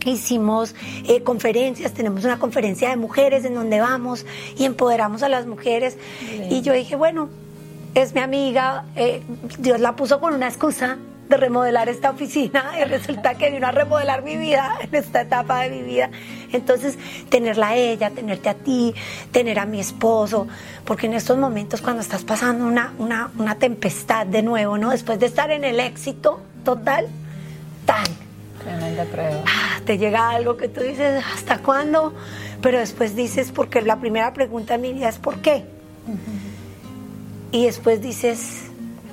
hicimos 0.05 0.75
eh, 1.07 1.23
conferencias, 1.23 1.93
tenemos 1.93 2.25
una 2.25 2.39
conferencia 2.39 2.91
de 2.91 2.97
mujeres 2.97 3.45
en 3.45 3.55
donde 3.55 3.81
vamos 3.81 4.27
y 4.57 4.65
empoderamos 4.65 5.23
a 5.23 5.29
las 5.29 5.47
mujeres. 5.47 5.97
Y 6.51 6.63
yo 6.63 6.73
dije, 6.73 6.97
bueno, 6.97 7.29
es 7.95 8.15
mi 8.15 8.21
amiga, 8.21 8.85
eh, 8.97 9.23
Dios 9.59 9.81
la 9.81 9.97
puso 9.97 10.21
con 10.21 10.35
una 10.35 10.47
excusa 10.49 10.99
de 11.29 11.37
remodelar 11.37 11.89
esta 11.89 12.11
oficina 12.11 12.73
y 12.81 12.85
resulta 12.85 13.35
que 13.35 13.51
vino 13.51 13.67
a 13.67 13.73
remodelar 13.73 14.23
mi 14.23 14.37
vida 14.37 14.79
en 14.81 14.95
esta 14.95 15.23
etapa 15.23 15.61
de 15.61 15.71
mi 15.71 15.83
vida. 15.83 16.11
Entonces, 16.53 16.99
tenerla 17.29 17.69
a 17.69 17.77
ella, 17.77 18.11
tenerte 18.11 18.49
a 18.49 18.55
ti, 18.55 18.95
tener 19.31 19.59
a 19.59 19.67
mi 19.67 19.81
esposo, 19.81 20.49
porque 20.85 21.07
en 21.07 21.15
estos 21.15 21.37
momentos 21.37 21.83
cuando 21.83 22.01
estás 22.01 22.25
pasando 22.25 22.67
una, 22.67 22.95
una, 22.99 23.31
una 23.39 23.57
tempestad 23.57 24.27
de 24.27 24.43
nuevo, 24.43 24.79
¿no? 24.79 24.91
Después 24.91 25.19
de 25.19 25.27
estar 25.27 25.51
en 25.51 25.65
el 25.65 25.81
éxito 25.81 26.41
total, 26.65 27.09
tan... 27.85 28.28
Tremenda 28.63 29.05
prueba. 29.05 29.43
Ah, 29.47 29.81
te 29.85 29.99
llega 29.99 30.31
algo 30.31 30.57
que 30.57 30.69
tú 30.69 30.81
dices, 30.81 31.25
¿hasta 31.35 31.59
cuándo? 31.59 32.15
Pero 32.61 32.79
después 32.79 33.15
dices, 33.15 33.53
porque 33.53 33.83
la 33.83 34.01
primera 34.01 34.33
pregunta 34.33 34.75
en 34.75 34.81
mi 34.81 34.93
vida 34.93 35.09
es 35.09 35.19
¿por 35.19 35.41
qué? 35.41 35.65
Y 37.53 37.67
después 37.67 38.01
dices, 38.01 38.65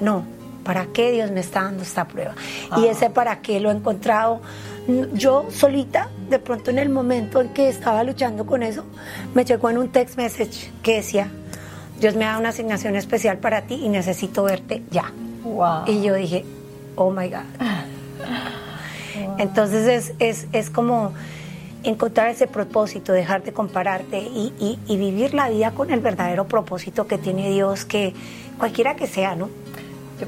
no, 0.01 0.25
¿para 0.63 0.87
qué 0.87 1.11
Dios 1.11 1.31
me 1.31 1.41
está 1.41 1.63
dando 1.63 1.83
esta 1.83 2.07
prueba? 2.07 2.35
Y 2.77 2.85
ah. 2.85 2.91
ese 2.91 3.09
para 3.09 3.41
qué 3.41 3.59
lo 3.59 3.71
he 3.71 3.73
encontrado 3.73 4.41
yo 5.13 5.47
solita, 5.49 6.09
de 6.29 6.39
pronto 6.39 6.69
en 6.69 6.79
el 6.79 6.89
momento 6.89 7.41
en 7.41 7.49
que 7.49 7.69
estaba 7.69 8.03
luchando 8.03 8.45
con 8.45 8.61
eso, 8.63 8.83
me 9.33 9.43
llegó 9.43 9.69
en 9.69 9.77
un 9.77 9.89
text 9.89 10.17
message 10.17 10.71
que 10.83 10.97
decía, 10.97 11.29
Dios 11.99 12.15
me 12.15 12.25
da 12.25 12.37
una 12.37 12.49
asignación 12.49 12.95
especial 12.95 13.37
para 13.37 13.63
ti 13.63 13.81
y 13.83 13.89
necesito 13.89 14.43
verte 14.43 14.83
ya. 14.91 15.11
Y 15.87 16.01
yo 16.01 16.13
dije, 16.15 16.45
oh 16.95 17.11
my 17.11 17.29
God. 17.29 17.45
Entonces 19.37 19.87
es, 19.87 20.13
es, 20.19 20.47
es, 20.51 20.69
como 20.69 21.13
encontrar 21.83 22.29
ese 22.29 22.47
propósito, 22.47 23.13
dejar 23.13 23.43
de 23.43 23.53
compararte 23.53 24.19
y, 24.19 24.53
y, 24.59 24.79
y 24.87 24.97
vivir 24.97 25.33
la 25.33 25.49
vida 25.49 25.71
con 25.71 25.91
el 25.91 25.99
verdadero 25.99 26.47
propósito 26.47 27.07
que 27.07 27.17
tiene 27.17 27.49
Dios, 27.51 27.85
que 27.85 28.13
cualquiera 28.57 28.95
que 28.95 29.07
sea, 29.07 29.35
¿no? 29.35 29.49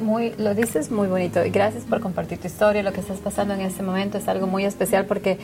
Muy, 0.02 0.34
lo 0.38 0.54
dices 0.54 0.92
muy 0.92 1.08
bonito 1.08 1.46
y 1.46 1.50
gracias 1.50 1.86
por 1.86 2.02
compartir 2.02 2.40
tu 2.40 2.48
historia. 2.48 2.84
Lo 2.84 2.92
que 2.92 3.00
estás 3.00 3.20
pasando 3.20 3.54
en 3.54 3.62
este 3.62 3.84
momento 3.84 4.18
es 4.18 4.28
algo 4.28 4.46
muy 4.46 4.66
especial 4.66 5.06
porque 5.06 5.38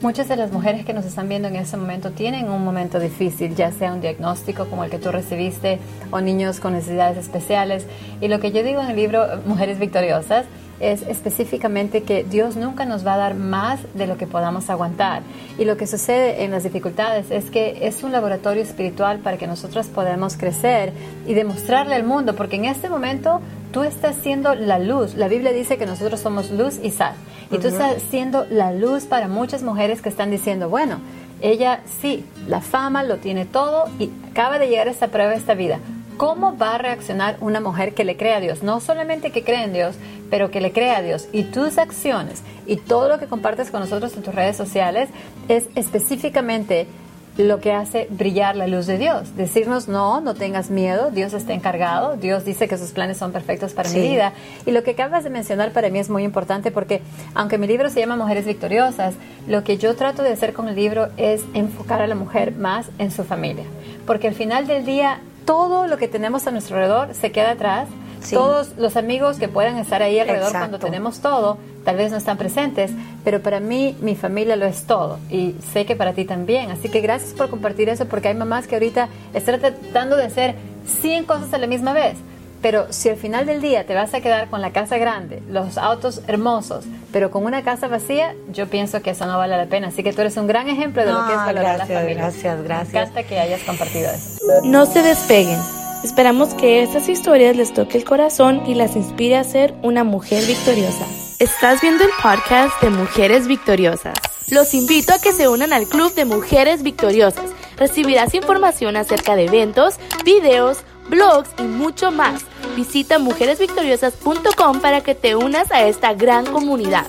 muchas 0.00 0.28
de 0.28 0.36
las 0.36 0.52
mujeres 0.52 0.84
que 0.84 0.92
nos 0.92 1.04
están 1.04 1.28
viendo 1.28 1.48
en 1.48 1.56
este 1.56 1.76
momento 1.76 2.12
tienen 2.12 2.48
un 2.48 2.64
momento 2.64 3.00
difícil, 3.00 3.56
ya 3.56 3.72
sea 3.72 3.92
un 3.92 4.00
diagnóstico 4.00 4.66
como 4.66 4.84
el 4.84 4.90
que 4.90 4.98
tú 4.98 5.10
recibiste 5.10 5.80
o 6.12 6.20
niños 6.20 6.60
con 6.60 6.74
necesidades 6.74 7.18
especiales. 7.18 7.86
Y 8.20 8.28
lo 8.28 8.38
que 8.38 8.52
yo 8.52 8.62
digo 8.62 8.80
en 8.80 8.90
el 8.90 8.96
libro 8.96 9.26
Mujeres 9.46 9.80
Victoriosas 9.80 10.46
es 10.80 11.02
específicamente 11.02 12.02
que 12.02 12.24
Dios 12.24 12.56
nunca 12.56 12.84
nos 12.84 13.06
va 13.06 13.14
a 13.14 13.18
dar 13.18 13.34
más 13.34 13.80
de 13.94 14.06
lo 14.06 14.16
que 14.16 14.26
podamos 14.26 14.70
aguantar. 14.70 15.22
Y 15.58 15.64
lo 15.64 15.76
que 15.76 15.86
sucede 15.86 16.44
en 16.44 16.50
las 16.50 16.62
dificultades 16.62 17.30
es 17.30 17.50
que 17.50 17.86
es 17.86 18.02
un 18.02 18.12
laboratorio 18.12 18.62
espiritual 18.62 19.18
para 19.18 19.36
que 19.36 19.46
nosotros 19.46 19.86
podamos 19.86 20.36
crecer 20.36 20.92
y 21.26 21.34
demostrarle 21.34 21.94
al 21.94 22.04
mundo, 22.04 22.34
porque 22.36 22.56
en 22.56 22.66
este 22.66 22.88
momento 22.88 23.40
tú 23.72 23.82
estás 23.82 24.16
siendo 24.16 24.54
la 24.54 24.78
luz. 24.78 25.14
La 25.14 25.28
Biblia 25.28 25.52
dice 25.52 25.78
que 25.78 25.86
nosotros 25.86 26.20
somos 26.20 26.50
luz 26.50 26.78
y 26.82 26.90
sal. 26.90 27.14
Y 27.50 27.58
tú 27.58 27.68
estás 27.68 28.02
siendo 28.10 28.44
la 28.50 28.72
luz 28.72 29.04
para 29.04 29.26
muchas 29.26 29.62
mujeres 29.62 30.02
que 30.02 30.10
están 30.10 30.30
diciendo, 30.30 30.68
bueno, 30.68 30.98
ella 31.40 31.80
sí, 32.00 32.24
la 32.46 32.60
fama 32.60 33.04
lo 33.04 33.16
tiene 33.16 33.46
todo 33.46 33.84
y 33.98 34.10
acaba 34.30 34.58
de 34.58 34.68
llegar 34.68 34.88
a 34.88 34.90
esta 34.90 35.08
prueba 35.08 35.30
de 35.30 35.36
esta 35.36 35.54
vida 35.54 35.78
¿Cómo 36.18 36.58
va 36.58 36.74
a 36.74 36.78
reaccionar 36.78 37.36
una 37.40 37.60
mujer 37.60 37.94
que 37.94 38.02
le 38.02 38.16
cree 38.16 38.34
a 38.34 38.40
Dios? 38.40 38.64
No 38.64 38.80
solamente 38.80 39.30
que 39.30 39.44
cree 39.44 39.62
en 39.62 39.72
Dios, 39.72 39.94
pero 40.30 40.50
que 40.50 40.60
le 40.60 40.72
cree 40.72 40.90
a 40.90 41.00
Dios. 41.00 41.28
Y 41.32 41.44
tus 41.44 41.78
acciones 41.78 42.42
y 42.66 42.74
todo 42.74 43.08
lo 43.08 43.20
que 43.20 43.26
compartes 43.26 43.70
con 43.70 43.78
nosotros 43.78 44.16
en 44.16 44.24
tus 44.24 44.34
redes 44.34 44.56
sociales 44.56 45.10
es 45.46 45.68
específicamente 45.76 46.88
lo 47.36 47.60
que 47.60 47.70
hace 47.70 48.08
brillar 48.10 48.56
la 48.56 48.66
luz 48.66 48.86
de 48.86 48.98
Dios. 48.98 49.36
Decirnos, 49.36 49.86
no, 49.86 50.20
no 50.20 50.34
tengas 50.34 50.70
miedo, 50.70 51.12
Dios 51.12 51.34
está 51.34 51.54
encargado, 51.54 52.16
Dios 52.16 52.44
dice 52.44 52.66
que 52.66 52.76
sus 52.76 52.90
planes 52.90 53.16
son 53.16 53.30
perfectos 53.30 53.72
para 53.72 53.88
mi 53.90 54.00
vida. 54.00 54.32
Y 54.66 54.72
lo 54.72 54.82
que 54.82 54.90
acabas 54.90 55.22
de 55.22 55.30
mencionar 55.30 55.70
para 55.70 55.88
mí 55.88 56.00
es 56.00 56.10
muy 56.10 56.24
importante 56.24 56.72
porque, 56.72 57.00
aunque 57.34 57.58
mi 57.58 57.68
libro 57.68 57.90
se 57.90 58.00
llama 58.00 58.16
Mujeres 58.16 58.44
Victoriosas, 58.44 59.14
lo 59.46 59.62
que 59.62 59.78
yo 59.78 59.94
trato 59.94 60.24
de 60.24 60.32
hacer 60.32 60.52
con 60.52 60.66
el 60.66 60.74
libro 60.74 61.10
es 61.16 61.44
enfocar 61.54 62.02
a 62.02 62.08
la 62.08 62.16
mujer 62.16 62.56
más 62.56 62.86
en 62.98 63.12
su 63.12 63.22
familia. 63.22 63.66
Porque 64.04 64.26
al 64.26 64.34
final 64.34 64.66
del 64.66 64.84
día, 64.84 65.20
todo 65.48 65.86
lo 65.86 65.96
que 65.96 66.08
tenemos 66.08 66.46
a 66.46 66.50
nuestro 66.50 66.76
alrededor 66.76 67.14
se 67.14 67.32
queda 67.32 67.52
atrás. 67.52 67.88
Todos 68.30 68.76
los 68.76 68.98
amigos 68.98 69.38
que 69.38 69.48
puedan 69.48 69.78
estar 69.78 70.02
ahí 70.02 70.18
alrededor 70.18 70.52
cuando 70.52 70.78
tenemos 70.78 71.20
todo, 71.20 71.56
tal 71.86 71.96
vez 71.96 72.10
no 72.10 72.18
están 72.18 72.36
presentes, 72.36 72.90
pero 73.24 73.40
para 73.40 73.58
mí 73.58 73.96
mi 74.02 74.14
familia 74.14 74.56
lo 74.56 74.66
es 74.66 74.84
todo 74.84 75.18
y 75.30 75.54
sé 75.72 75.86
que 75.86 75.96
para 75.96 76.12
ti 76.12 76.26
también. 76.26 76.70
Así 76.70 76.90
que 76.90 77.00
gracias 77.00 77.32
por 77.32 77.48
compartir 77.48 77.88
eso 77.88 78.04
porque 78.04 78.28
hay 78.28 78.34
mamás 78.34 78.66
que 78.66 78.74
ahorita 78.74 79.08
están 79.32 79.58
tratando 79.58 80.16
de 80.16 80.24
hacer 80.24 80.54
100 81.00 81.24
cosas 81.24 81.54
a 81.54 81.56
la 81.56 81.66
misma 81.66 81.94
vez. 81.94 82.16
Pero 82.60 82.92
si 82.92 83.08
al 83.08 83.16
final 83.16 83.46
del 83.46 83.60
día 83.60 83.86
te 83.86 83.94
vas 83.94 84.14
a 84.14 84.20
quedar 84.20 84.48
con 84.48 84.60
la 84.60 84.72
casa 84.72 84.98
grande, 84.98 85.42
los 85.48 85.78
autos 85.78 86.22
hermosos, 86.26 86.84
pero 87.12 87.30
con 87.30 87.44
una 87.44 87.62
casa 87.62 87.88
vacía, 87.88 88.34
yo 88.50 88.66
pienso 88.66 89.00
que 89.00 89.10
eso 89.10 89.26
no 89.26 89.38
vale 89.38 89.56
la 89.56 89.66
pena. 89.66 89.88
Así 89.88 90.02
que 90.02 90.12
tú 90.12 90.22
eres 90.22 90.36
un 90.36 90.46
gran 90.46 90.68
ejemplo 90.68 91.04
de 91.04 91.12
lo 91.12 91.26
que 91.26 91.32
es 91.32 91.38
valorar 91.38 91.78
la 91.78 91.86
familia. 91.86 92.14
Gracias, 92.14 92.62
gracias. 92.62 92.92
Me 92.92 93.00
encanta 93.00 93.22
que 93.22 93.38
hayas 93.38 93.62
compartido 93.62 94.10
eso. 94.10 94.38
No 94.64 94.86
se 94.86 95.02
despeguen. 95.02 95.58
Esperamos 96.04 96.54
que 96.54 96.82
estas 96.82 97.08
historias 97.08 97.56
les 97.56 97.74
toque 97.74 97.98
el 97.98 98.04
corazón 98.04 98.62
y 98.66 98.74
las 98.74 98.94
inspire 98.94 99.36
a 99.36 99.44
ser 99.44 99.74
una 99.82 100.04
mujer 100.04 100.44
victoriosa. 100.46 101.04
Estás 101.40 101.80
viendo 101.80 102.04
el 102.04 102.10
podcast 102.22 102.80
de 102.82 102.90
Mujeres 102.90 103.46
Victoriosas. 103.46 104.14
Los 104.50 104.74
invito 104.74 105.12
a 105.12 105.18
que 105.18 105.32
se 105.32 105.48
unan 105.48 105.72
al 105.72 105.86
Club 105.86 106.14
de 106.14 106.24
Mujeres 106.24 106.82
Victoriosas. 106.82 107.50
Recibirás 107.76 108.34
información 108.34 108.96
acerca 108.96 109.36
de 109.36 109.44
eventos, 109.44 109.96
videos, 110.24 110.84
blogs 111.08 111.50
y 111.58 111.62
mucho 111.62 112.10
más. 112.10 112.44
Visita 112.76 113.18
mujeresvictoriosas.com 113.18 114.80
para 114.80 115.00
que 115.00 115.14
te 115.14 115.34
unas 115.34 115.70
a 115.72 115.86
esta 115.86 116.14
gran 116.14 116.46
comunidad. 116.46 117.06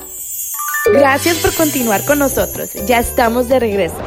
Gracias 0.85 1.37
por 1.37 1.53
continuar 1.53 2.03
con 2.05 2.19
nosotros. 2.19 2.73
Ya 2.87 2.99
estamos 2.99 3.49
de 3.49 3.59
regreso. 3.59 3.97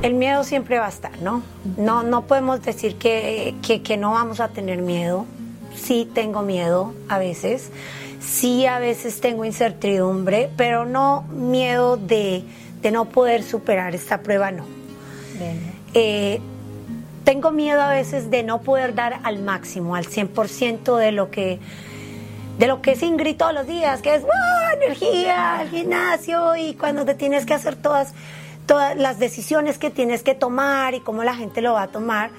El 0.00 0.14
miedo 0.14 0.42
siempre 0.44 0.78
va 0.78 0.86
a 0.86 0.88
estar, 0.88 1.20
¿no? 1.20 1.42
No, 1.76 2.02
no 2.02 2.26
podemos 2.26 2.62
decir 2.62 2.96
que, 2.96 3.54
que, 3.62 3.96
no 3.96 4.12
vamos 4.12 4.40
a 4.40 4.48
tener 4.48 4.80
miedo. 4.82 5.26
Sí 5.76 6.08
tengo 6.12 6.42
miedo 6.42 6.94
a 7.08 7.18
veces. 7.18 7.70
Sí 8.20 8.66
a 8.66 8.78
veces 8.78 9.20
tengo 9.20 9.44
incertidumbre, 9.44 10.50
pero 10.56 10.84
no 10.84 11.22
miedo 11.30 11.96
de, 11.96 12.44
de 12.80 12.90
no 12.90 13.04
poder 13.04 13.42
superar 13.42 13.94
esta 13.94 14.22
prueba, 14.22 14.50
no. 14.50 14.64
Eh, 15.94 16.40
tengo 17.24 17.50
miedo 17.52 17.80
a 17.80 17.90
veces 17.90 18.30
de 18.30 18.42
no 18.42 18.62
poder 18.62 18.94
dar 18.94 19.20
al 19.22 19.38
máximo, 19.40 19.94
al 19.94 20.06
100% 20.06 20.96
de 20.96 21.12
lo 21.12 21.30
que 21.30 21.60
de 22.58 22.66
lo 22.66 22.82
que 22.82 22.92
es 22.92 23.02
Ingrid 23.02 23.36
todos 23.36 23.54
los 23.54 23.66
días, 23.66 24.02
que 24.02 24.14
es 24.14 24.24
energía, 24.74 25.58
al 25.58 25.70
gimnasio 25.70 26.54
y 26.54 26.74
cuando 26.74 27.04
te 27.04 27.14
tienes 27.14 27.46
que 27.46 27.54
hacer 27.54 27.76
todas 27.76 28.14
todas 28.66 28.96
las 28.96 29.18
decisiones 29.18 29.78
que 29.78 29.90
tienes 29.90 30.22
que 30.22 30.34
tomar 30.34 30.94
y 30.94 31.00
cómo 31.00 31.24
la 31.24 31.34
gente 31.34 31.62
lo 31.62 31.72
va 31.74 31.82
a 31.82 31.88
tomar. 31.88 32.30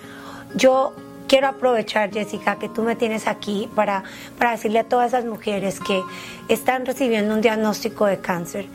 Yo 0.56 0.94
quiero 1.28 1.48
aprovechar, 1.48 2.12
Jessica, 2.12 2.58
que 2.58 2.70
tú 2.70 2.84
me 2.84 2.96
tienes 2.96 3.28
aquí 3.28 3.70
para, 3.76 4.04
para 4.38 4.52
decirle 4.52 4.80
a 4.80 4.84
todas 4.86 5.10
esas 5.10 5.26
mujeres 5.26 5.80
que 5.80 6.02
están 6.48 6.86
recibiendo 6.86 7.34
un 7.34 7.42
diagnóstico 7.42 8.06
de 8.06 8.20
cáncer, 8.20 8.68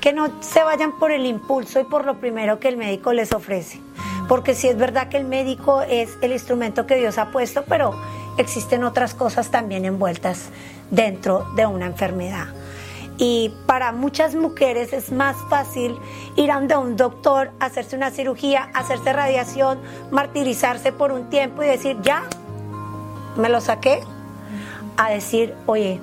que 0.00 0.12
no 0.12 0.42
se 0.42 0.62
vayan 0.62 0.98
por 0.98 1.10
el 1.10 1.24
impulso 1.24 1.80
y 1.80 1.84
por 1.84 2.04
lo 2.04 2.18
primero 2.18 2.58
que 2.58 2.68
el 2.68 2.76
médico 2.76 3.12
les 3.12 3.32
ofrece 3.32 3.80
porque 4.30 4.54
sí 4.54 4.68
es 4.68 4.76
verdad 4.76 5.08
que 5.08 5.16
el 5.16 5.24
médico 5.24 5.82
es 5.82 6.16
el 6.20 6.30
instrumento 6.30 6.86
que 6.86 6.94
Dios 6.94 7.18
ha 7.18 7.32
puesto, 7.32 7.64
pero 7.66 8.00
existen 8.38 8.84
otras 8.84 9.12
cosas 9.12 9.50
también 9.50 9.84
envueltas 9.84 10.50
dentro 10.88 11.48
de 11.56 11.66
una 11.66 11.86
enfermedad. 11.86 12.46
Y 13.18 13.52
para 13.66 13.90
muchas 13.90 14.36
mujeres 14.36 14.92
es 14.92 15.10
más 15.10 15.36
fácil 15.48 15.98
ir 16.36 16.52
a 16.52 16.58
un 16.58 16.94
doctor, 16.94 17.50
hacerse 17.58 17.96
una 17.96 18.12
cirugía, 18.12 18.70
hacerse 18.72 19.12
radiación, 19.12 19.80
martirizarse 20.12 20.92
por 20.92 21.10
un 21.10 21.28
tiempo 21.28 21.64
y 21.64 21.66
decir, 21.66 21.96
ya, 22.00 22.22
me 23.36 23.48
lo 23.48 23.60
saqué, 23.60 24.00
a 24.96 25.10
decir, 25.10 25.56
oye, 25.66 26.00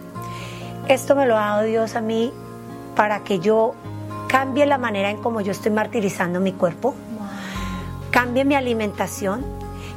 esto 0.90 1.16
me 1.16 1.28
lo 1.28 1.38
ha 1.38 1.46
dado 1.46 1.64
Dios 1.64 1.96
a 1.96 2.02
mí 2.02 2.34
para 2.94 3.24
que 3.24 3.40
yo 3.40 3.74
cambie 4.28 4.66
la 4.66 4.78
manera 4.78 5.12
en 5.12 5.16
cómo 5.22 5.40
yo 5.40 5.54
estoy 5.54 5.72
martirizando 5.72 6.42
mi 6.42 6.52
cuerpo 6.52 6.94
cambie 8.12 8.46
mi 8.46 8.56
alimentación. 8.56 9.46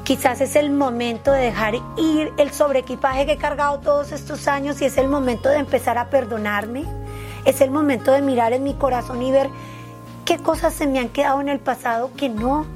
Quizás 0.05 0.41
es 0.41 0.57
el 0.57 0.71
momento 0.71 1.33
de 1.33 1.43
dejar 1.43 1.75
ir 1.97 2.33
el 2.37 2.51
sobreequipaje 2.53 3.27
que 3.27 3.33
he 3.33 3.37
cargado 3.37 3.79
todos 3.81 4.13
estos 4.13 4.49
años 4.49 4.81
y 4.81 4.87
es 4.87 4.99
el 4.99 5.09
momento 5.09 5.49
de 5.49 5.59
empezar 5.59 5.99
a 5.99 6.11
perdonarme. 6.11 6.85
Es 7.45 7.61
el 7.61 7.71
momento 7.71 8.13
de 8.13 8.21
mirar 8.21 8.53
en 8.53 8.65
mi 8.65 8.75
corazón 8.75 9.23
y 9.23 9.31
ver 9.31 9.49
qué 10.25 10.39
cosas 10.39 10.75
se 10.75 10.87
me 10.87 10.99
han 10.99 11.09
quedado 11.09 11.41
en 11.41 11.49
el 11.49 11.59
pasado 11.59 12.11
que 12.17 12.29
no 12.29 12.67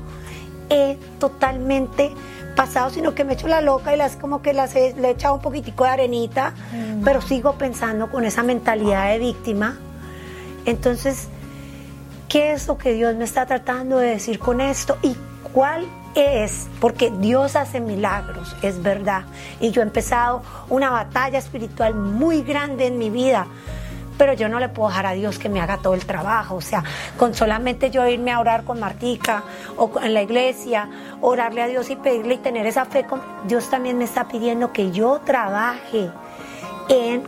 he 0.71 0.97
totalmente 1.19 2.13
pasado, 2.55 2.91
sino 2.91 3.15
que 3.15 3.25
me 3.25 3.35
echo 3.35 3.49
la 3.49 3.61
loca 3.61 3.95
y 3.95 3.99
las 3.99 4.17
como 4.17 4.41
que 4.41 4.53
las 4.53 4.75
he, 4.77 4.95
le 4.95 5.09
he 5.09 5.11
echado 5.11 5.35
un 5.35 5.41
poquitico 5.41 5.85
de 5.85 5.91
arenita, 5.91 6.55
pero 7.05 7.21
sigo 7.21 7.55
pensando 7.55 8.11
con 8.11 8.25
esa 8.25 8.43
mentalidad 8.43 9.09
de 9.09 9.19
víctima. 9.19 9.77
Entonces, 10.67 11.29
¿qué 12.35 12.51
es 12.51 12.67
lo 12.67 12.77
que 12.77 12.95
Dios 12.95 13.15
me 13.15 13.23
está 13.23 13.47
tratando 13.47 13.99
de 13.99 14.09
decir 14.09 14.41
con 14.41 14.61
esto? 14.61 14.99
¿Y 15.03 15.15
cuál 15.53 15.87
es? 16.17 16.67
Porque 16.81 17.13
Dios 17.13 17.55
hace 17.55 17.81
milagros, 17.81 18.57
es 18.61 18.83
verdad. 18.83 19.23
Y 19.61 19.71
yo 19.71 19.83
he 19.83 19.85
empezado 19.85 20.43
una 20.69 20.91
batalla 20.91 21.39
espiritual 21.39 21.95
muy 21.95 22.43
grande 22.43 22.89
en 22.89 22.99
mi 22.99 23.09
vida 23.09 23.47
pero 24.17 24.33
yo 24.33 24.49
no 24.49 24.61
le 24.61 24.69
puedo 24.69 24.91
dejar 24.91 25.07
a 25.07 25.13
Dios 25.13 25.41
que 25.41 25.49
me 25.49 25.61
haga 25.61 25.79
todo 25.79 25.95
el 25.95 26.07
trabajo. 26.07 26.55
O 26.55 26.61
sea, 26.61 26.85
con 27.17 27.35
solamente 27.35 27.91
yo 27.91 28.07
irme 28.07 28.31
a 28.31 28.39
orar 28.39 28.63
con 28.63 28.79
Martica 28.79 29.43
o 29.77 29.91
en 30.01 30.15
la 30.15 30.23
iglesia, 30.23 30.89
orarle 31.21 31.63
a 31.63 31.67
Dios 31.67 31.91
y 31.91 31.97
pedirle 31.97 32.35
y 32.35 32.39
tener 32.39 32.65
esa 32.65 32.85
fe, 32.85 33.05
con, 33.07 33.21
Dios 33.49 33.69
también 33.71 33.99
me 33.99 34.05
está 34.05 34.29
pidiendo 34.29 34.73
que 34.73 34.93
yo 34.93 35.21
trabaje 35.25 36.11
en 36.89 37.25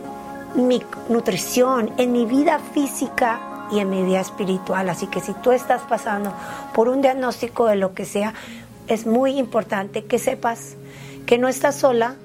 mi 0.55 0.81
nutrición, 1.09 1.91
en 1.97 2.13
mi 2.13 2.25
vida 2.25 2.57
física 2.73 3.46
y 3.71 3.79
en 3.79 3.89
mi 3.89 4.03
vida 4.03 4.21
espiritual. 4.21 4.89
Así 4.89 5.07
que 5.07 5.19
si 5.19 5.33
tú 5.33 5.51
estás 5.51 5.81
pasando 5.83 6.33
por 6.73 6.89
un 6.89 7.01
diagnóstico 7.01 7.65
de 7.65 7.75
lo 7.75 7.93
que 7.93 8.05
sea, 8.05 8.33
es 8.87 9.05
muy 9.05 9.37
importante 9.37 10.05
que 10.05 10.19
sepas 10.19 10.75
que 11.25 11.37
no 11.37 11.47
estás 11.47 11.75
sola 11.75 12.15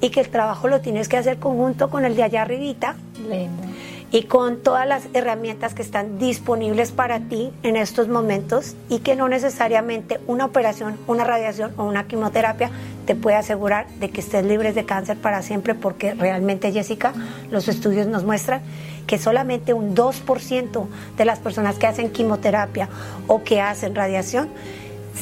y 0.00 0.10
que 0.10 0.20
el 0.20 0.28
trabajo 0.28 0.68
lo 0.68 0.80
tienes 0.80 1.08
que 1.08 1.16
hacer 1.16 1.38
conjunto 1.38 1.90
con 1.90 2.04
el 2.04 2.16
de 2.16 2.22
allá 2.22 2.42
arribita. 2.42 2.96
Lindo 3.28 3.62
y 4.10 4.24
con 4.24 4.62
todas 4.62 4.86
las 4.86 5.08
herramientas 5.14 5.74
que 5.74 5.82
están 5.82 6.18
disponibles 6.18 6.92
para 6.92 7.20
ti 7.20 7.52
en 7.62 7.76
estos 7.76 8.08
momentos 8.08 8.76
y 8.88 9.00
que 9.00 9.16
no 9.16 9.28
necesariamente 9.28 10.20
una 10.26 10.44
operación, 10.44 10.96
una 11.06 11.24
radiación 11.24 11.72
o 11.76 11.84
una 11.84 12.06
quimioterapia 12.06 12.70
te 13.04 13.14
puede 13.14 13.36
asegurar 13.36 13.88
de 13.98 14.10
que 14.10 14.20
estés 14.20 14.44
libre 14.44 14.72
de 14.72 14.84
cáncer 14.84 15.16
para 15.16 15.42
siempre 15.42 15.74
porque 15.74 16.14
realmente 16.14 16.72
Jessica, 16.72 17.12
los 17.50 17.68
estudios 17.68 18.06
nos 18.06 18.24
muestran 18.24 18.62
que 19.06 19.18
solamente 19.18 19.72
un 19.72 19.94
2% 19.94 20.86
de 21.16 21.24
las 21.24 21.38
personas 21.38 21.76
que 21.76 21.86
hacen 21.86 22.10
quimioterapia 22.10 22.88
o 23.26 23.42
que 23.42 23.60
hacen 23.60 23.94
radiación 23.94 24.48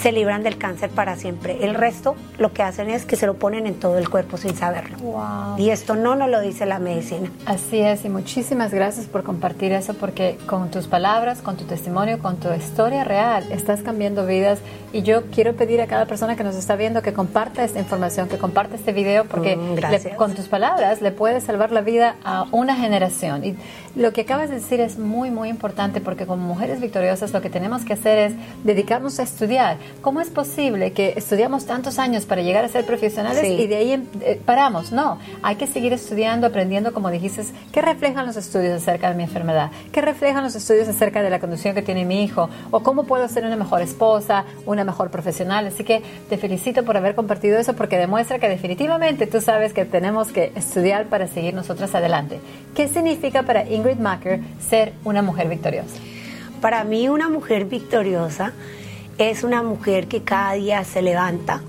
se 0.00 0.12
libran 0.12 0.42
del 0.42 0.58
cáncer 0.58 0.90
para 0.90 1.16
siempre. 1.16 1.64
El 1.64 1.74
resto 1.74 2.16
lo 2.38 2.52
que 2.52 2.62
hacen 2.62 2.90
es 2.90 3.06
que 3.06 3.16
se 3.16 3.26
lo 3.26 3.34
ponen 3.34 3.66
en 3.66 3.74
todo 3.74 3.98
el 3.98 4.08
cuerpo 4.08 4.36
sin 4.36 4.54
saberlo. 4.56 4.96
Y 5.56 5.70
esto 5.70 5.94
no 5.94 6.16
nos 6.16 6.28
lo 6.28 6.40
dice 6.40 6.66
la 6.66 6.78
medicina. 6.78 7.30
Así 7.46 7.80
es, 7.80 8.04
y 8.04 8.08
muchísimas 8.08 8.72
gracias 8.72 9.06
por 9.06 9.22
compartir 9.22 9.72
eso, 9.72 9.94
porque 9.94 10.38
con 10.46 10.70
tus 10.70 10.86
palabras, 10.86 11.42
con 11.42 11.56
tu 11.56 11.64
testimonio, 11.64 12.18
con 12.18 12.36
tu 12.36 12.52
historia 12.52 13.04
real, 13.04 13.44
estás 13.50 13.82
cambiando 13.82 14.26
vidas. 14.26 14.58
Y 14.92 15.02
yo 15.02 15.24
quiero 15.26 15.54
pedir 15.54 15.80
a 15.80 15.86
cada 15.86 16.06
persona 16.06 16.36
que 16.36 16.44
nos 16.44 16.54
está 16.54 16.76
viendo 16.76 17.02
que 17.02 17.12
comparta 17.12 17.64
esta 17.64 17.78
información, 17.78 18.28
que 18.28 18.38
comparta 18.38 18.76
este 18.76 18.92
video, 18.92 19.24
porque 19.24 19.56
mm, 19.56 20.16
con 20.16 20.34
tus 20.34 20.46
palabras 20.46 21.02
le 21.02 21.10
puedes 21.10 21.44
salvar 21.44 21.72
la 21.72 21.80
vida 21.80 22.16
a 22.24 22.46
una 22.52 22.76
generación. 22.76 23.44
Y 23.44 23.56
lo 23.96 24.12
que 24.12 24.22
acabas 24.22 24.50
de 24.50 24.56
decir 24.56 24.80
es 24.80 24.98
muy, 24.98 25.30
muy 25.30 25.48
importante, 25.48 26.00
porque 26.00 26.26
como 26.26 26.46
mujeres 26.46 26.80
victoriosas 26.80 27.32
lo 27.32 27.40
que 27.40 27.50
tenemos 27.50 27.84
que 27.84 27.92
hacer 27.92 28.18
es 28.18 28.32
dedicarnos 28.64 29.18
a 29.18 29.22
estudiar 29.22 29.78
¿Cómo 30.00 30.20
es 30.20 30.28
posible 30.28 30.92
que 30.92 31.14
estudiamos 31.16 31.66
tantos 31.66 31.98
años 31.98 32.24
para 32.26 32.42
llegar 32.42 32.64
a 32.64 32.68
ser 32.68 32.84
profesionales 32.84 33.44
y 33.44 33.66
de 33.66 33.76
ahí 33.76 33.92
em, 33.92 34.06
eh, 34.20 34.40
paramos? 34.44 34.92
No, 34.92 35.18
hay 35.42 35.56
que 35.56 35.66
seguir 35.66 35.92
estudiando, 35.92 36.46
aprendiendo, 36.46 36.92
como 36.92 37.10
dijiste, 37.10 37.44
¿qué 37.72 37.80
reflejan 37.80 38.26
los 38.26 38.36
estudios 38.36 38.82
acerca 38.82 39.08
de 39.08 39.16
mi 39.16 39.22
enfermedad? 39.22 39.70
¿Qué 39.92 40.00
reflejan 40.00 40.44
los 40.44 40.54
estudios 40.54 40.88
acerca 40.88 41.22
de 41.22 41.30
la 41.30 41.40
condición 41.40 41.74
que 41.74 41.82
tiene 41.82 42.04
mi 42.04 42.22
hijo? 42.22 42.50
¿O 42.70 42.80
cómo 42.80 43.04
puedo 43.04 43.26
ser 43.28 43.44
una 43.44 43.56
mejor 43.56 43.82
esposa, 43.82 44.44
una 44.66 44.84
mejor 44.84 45.10
profesional? 45.10 45.66
Así 45.66 45.84
que 45.84 46.02
te 46.28 46.36
felicito 46.36 46.84
por 46.84 46.96
haber 46.96 47.14
compartido 47.14 47.58
eso 47.58 47.74
porque 47.74 47.96
demuestra 47.96 48.38
que 48.38 48.48
definitivamente 48.48 49.26
tú 49.26 49.40
sabes 49.40 49.72
que 49.72 49.84
tenemos 49.84 50.28
que 50.28 50.52
estudiar 50.54 51.06
para 51.06 51.26
seguir 51.28 51.54
nosotras 51.54 51.94
adelante. 51.94 52.40
¿Qué 52.74 52.88
significa 52.88 53.42
para 53.42 53.68
Ingrid 53.68 53.98
Macker 53.98 54.40
ser 54.68 54.92
una 55.04 55.22
mujer 55.22 55.48
victoriosa? 55.48 55.96
Para 56.60 56.84
mí 56.84 57.08
una 57.08 57.28
mujer 57.28 57.66
victoriosa 57.66 58.52
es 59.18 59.44
una 59.44 59.62
mujer 59.62 60.06
que 60.08 60.22
cada 60.22 60.52
día 60.54 60.84
se 60.84 61.02
levanta, 61.02 61.62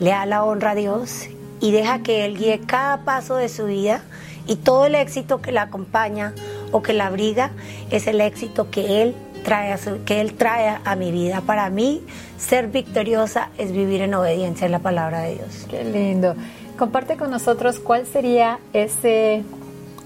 le 0.00 0.10
da 0.10 0.26
la 0.26 0.44
honra 0.44 0.72
a 0.72 0.74
Dios 0.74 1.28
y 1.60 1.72
deja 1.72 2.02
que 2.02 2.24
Él 2.24 2.36
guíe 2.36 2.60
cada 2.60 3.04
paso 3.04 3.36
de 3.36 3.48
su 3.48 3.66
vida 3.66 4.02
y 4.46 4.56
todo 4.56 4.86
el 4.86 4.94
éxito 4.94 5.40
que 5.40 5.52
la 5.52 5.62
acompaña 5.62 6.34
o 6.72 6.82
que 6.82 6.92
la 6.92 7.06
abriga 7.06 7.52
es 7.90 8.06
el 8.06 8.20
éxito 8.20 8.70
que 8.70 9.02
Él 9.02 9.14
trae 9.44 9.72
a, 9.72 9.78
que 10.04 10.20
él 10.20 10.34
trae 10.34 10.78
a 10.84 10.96
mi 10.96 11.12
vida. 11.12 11.42
Para 11.42 11.70
mí, 11.70 12.02
ser 12.38 12.68
victoriosa 12.68 13.50
es 13.58 13.70
vivir 13.70 14.00
en 14.00 14.14
obediencia 14.14 14.64
en 14.64 14.72
la 14.72 14.80
palabra 14.80 15.20
de 15.20 15.34
Dios. 15.34 15.66
Qué 15.70 15.84
lindo. 15.84 16.34
Comparte 16.76 17.16
con 17.16 17.30
nosotros 17.30 17.78
cuál 17.78 18.06
sería 18.06 18.58
ese 18.72 19.44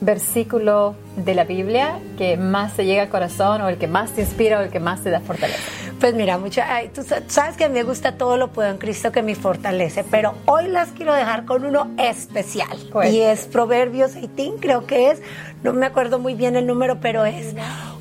versículo 0.00 0.94
de 1.16 1.34
la 1.34 1.44
Biblia 1.44 1.98
que 2.16 2.36
más 2.36 2.74
te 2.74 2.84
llega 2.84 3.02
al 3.02 3.08
corazón 3.08 3.62
o 3.62 3.68
el 3.68 3.78
que 3.78 3.86
más 3.86 4.12
te 4.12 4.22
inspira 4.22 4.60
o 4.60 4.62
el 4.62 4.70
que 4.70 4.80
más 4.80 5.02
te 5.02 5.10
da 5.10 5.20
fortaleza. 5.20 5.58
Pues 6.00 6.14
mira, 6.14 6.38
mucha, 6.38 6.68
tú 6.94 7.02
sabes 7.26 7.56
que 7.56 7.64
a 7.64 7.68
mí 7.68 7.74
me 7.74 7.82
gusta 7.82 8.12
todo 8.16 8.36
lo 8.36 8.48
puedo 8.48 8.70
en 8.70 8.78
Cristo 8.78 9.10
que 9.10 9.22
me 9.22 9.34
fortalece, 9.34 10.04
pero 10.04 10.34
hoy 10.46 10.68
las 10.68 10.90
quiero 10.90 11.12
dejar 11.12 11.44
con 11.44 11.64
uno 11.64 11.90
especial. 11.98 12.78
Y 13.10 13.18
es 13.18 13.46
Proverbios 13.46 14.14
18, 14.14 14.58
creo 14.60 14.86
que 14.86 15.10
es, 15.10 15.20
no 15.64 15.72
me 15.72 15.86
acuerdo 15.86 16.20
muy 16.20 16.34
bien 16.34 16.54
el 16.54 16.68
número, 16.68 17.00
pero 17.00 17.24
es, 17.24 17.54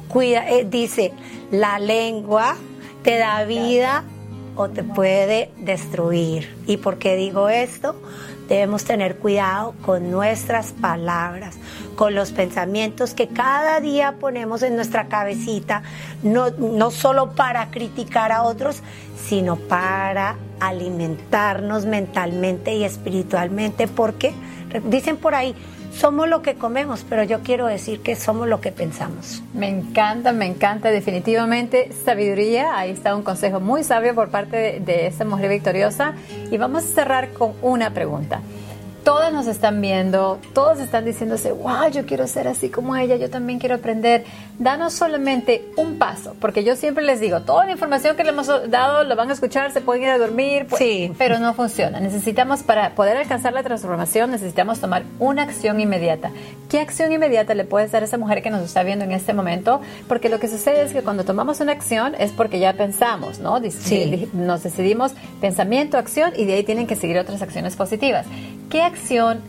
cuida, 0.10 0.48
eh, 0.48 0.68
dice, 0.70 1.12
la 1.50 1.80
lengua 1.80 2.56
te 3.02 3.18
da 3.18 3.44
vida 3.46 4.04
o 4.56 4.70
te 4.70 4.84
puede 4.84 5.52
destruir. 5.58 6.56
¿Y 6.68 6.78
por 6.78 6.98
qué 6.98 7.16
digo 7.16 7.50
esto? 7.50 7.96
Debemos 8.48 8.84
tener 8.84 9.18
cuidado 9.18 9.74
con 9.86 10.12
nuestras 10.12 10.72
palabras, 10.72 11.58
con 11.98 12.14
los 12.14 12.32
pensamientos 12.32 13.16
que 13.16 13.28
cada 13.28 13.80
día 13.80 14.18
ponemos 14.20 14.62
en 14.62 14.76
nuestra 14.76 15.08
cabecita, 15.08 15.82
no, 16.22 16.52
no 16.52 16.92
solo 16.92 17.32
para 17.32 17.72
criticar 17.72 18.32
a 18.32 18.44
otros, 18.44 18.84
sino 19.28 19.56
para 19.56 20.36
alimentarnos 20.60 21.88
mentalmente 21.88 22.76
y 22.76 22.84
espiritualmente, 22.84 23.88
porque 23.88 24.34
dicen 24.86 25.18
por 25.18 25.34
ahí, 25.34 25.56
somos 25.92 26.28
lo 26.28 26.44
que 26.44 26.54
comemos, 26.54 27.04
pero 27.10 27.24
yo 27.24 27.40
quiero 27.40 27.66
decir 27.66 28.02
que 28.02 28.16
somos 28.16 28.48
lo 28.48 28.62
que 28.62 28.72
pensamos. 28.72 29.42
Me 29.56 29.68
encanta, 29.68 30.34
me 30.34 30.46
encanta, 30.46 30.92
definitivamente 30.92 31.92
sabiduría. 32.06 32.78
Ahí 32.78 32.92
está 32.92 33.16
un 33.16 33.24
consejo 33.24 33.60
muy 33.60 33.84
sabio 33.84 34.14
por 34.14 34.30
parte 34.30 34.56
de, 34.56 34.80
de 34.82 35.08
esta 35.08 35.26
mujer 35.26 35.50
victoriosa. 35.50 36.14
Y 36.52 36.58
vamos 36.58 36.84
a 36.84 36.88
cerrar 36.88 37.34
con 37.34 37.54
una 37.64 37.90
pregunta 37.96 38.42
todas 39.08 39.32
nos 39.32 39.48
están 39.48 39.80
viendo, 39.80 40.38
todos 40.54 40.82
están 40.82 41.06
diciéndose, 41.06 41.54
wow, 41.54 41.90
yo 41.90 42.06
quiero 42.06 42.28
ser 42.28 42.46
así 42.50 42.68
como 42.68 42.94
ella, 42.98 43.16
yo 43.16 43.30
también 43.30 43.58
quiero 43.58 43.76
aprender. 43.76 44.26
Danos 44.60 44.96
solamente 44.96 45.64
un 45.78 45.98
paso, 45.98 46.36
porque 46.42 46.66
yo 46.66 46.76
siempre 46.76 47.06
les 47.06 47.22
digo, 47.22 47.40
toda 47.44 47.66
la 47.66 47.72
información 47.72 48.18
que 48.18 48.26
le 48.26 48.32
hemos 48.32 48.48
dado 48.70 49.06
lo 49.06 49.16
van 49.16 49.30
a 49.30 49.34
escuchar, 49.34 49.72
se 49.72 49.80
pueden 49.80 50.04
ir 50.04 50.10
a 50.10 50.18
dormir, 50.18 50.66
pues, 50.68 50.80
sí. 50.80 51.14
pero 51.18 51.40
no 51.40 51.54
funciona. 51.54 52.02
Necesitamos, 52.02 52.64
para 52.64 52.96
poder 52.96 53.16
alcanzar 53.16 53.54
la 53.54 53.64
transformación, 53.64 54.30
necesitamos 54.30 54.82
tomar 54.82 55.04
una 55.20 55.44
acción 55.44 55.80
inmediata. 55.80 56.32
¿Qué 56.68 56.82
acción 56.82 57.14
inmediata 57.14 57.54
le 57.54 57.64
puedes 57.64 57.94
dar 57.94 58.02
a 58.02 58.06
esa 58.08 58.18
mujer 58.18 58.44
que 58.44 58.50
nos 58.50 58.62
está 58.62 58.84
viendo 58.84 59.06
en 59.06 59.14
este 59.14 59.32
momento? 59.34 59.80
Porque 60.10 60.28
lo 60.28 60.42
que 60.42 60.50
sucede 60.50 60.82
es 60.82 60.92
que 60.92 61.02
cuando 61.02 61.24
tomamos 61.24 61.62
una 61.62 61.72
acción 61.72 62.14
es 62.20 62.34
porque 62.34 62.60
ya 62.60 62.74
pensamos, 62.74 63.40
¿no? 63.40 63.62
Sí. 63.70 64.28
Nos 64.34 64.64
decidimos 64.64 65.14
pensamiento, 65.40 65.98
acción 65.98 66.34
y 66.36 66.44
de 66.44 66.56
ahí 66.56 66.64
tienen 66.64 66.88
que 66.88 66.98
seguir 66.98 67.18
otras 67.18 67.42
acciones 67.42 67.78
positivas. 67.78 68.26
¿Qué 68.70 68.82
acción 68.82 68.97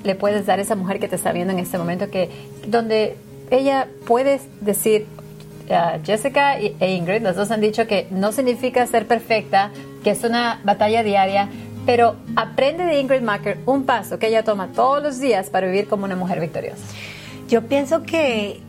le 0.04 0.14
puedes 0.14 0.46
dar 0.46 0.58
a 0.58 0.62
esa 0.62 0.74
mujer 0.74 1.00
que 1.00 1.08
te 1.08 1.16
está 1.16 1.32
viendo 1.32 1.52
en 1.52 1.58
este 1.58 1.78
momento 1.78 2.10
que 2.10 2.30
donde 2.66 3.16
ella 3.50 3.88
puede 4.06 4.40
decir 4.60 5.06
uh, 5.68 6.04
Jessica 6.04 6.58
e 6.58 6.90
Ingrid, 6.92 7.22
los 7.22 7.36
dos 7.36 7.50
han 7.50 7.60
dicho 7.60 7.86
que 7.86 8.06
no 8.10 8.32
significa 8.32 8.86
ser 8.86 9.06
perfecta, 9.06 9.70
que 10.04 10.10
es 10.10 10.22
una 10.24 10.60
batalla 10.64 11.02
diaria, 11.02 11.48
pero 11.86 12.16
aprende 12.36 12.84
de 12.84 13.00
Ingrid 13.00 13.22
Macker 13.22 13.58
un 13.66 13.84
paso 13.84 14.18
que 14.18 14.28
ella 14.28 14.44
toma 14.44 14.68
todos 14.68 15.02
los 15.02 15.18
días 15.18 15.48
para 15.48 15.66
vivir 15.66 15.88
como 15.88 16.04
una 16.04 16.16
mujer 16.16 16.40
victoriosa. 16.40 16.82
Yo 17.48 17.62
pienso 17.62 18.02
que 18.02 18.60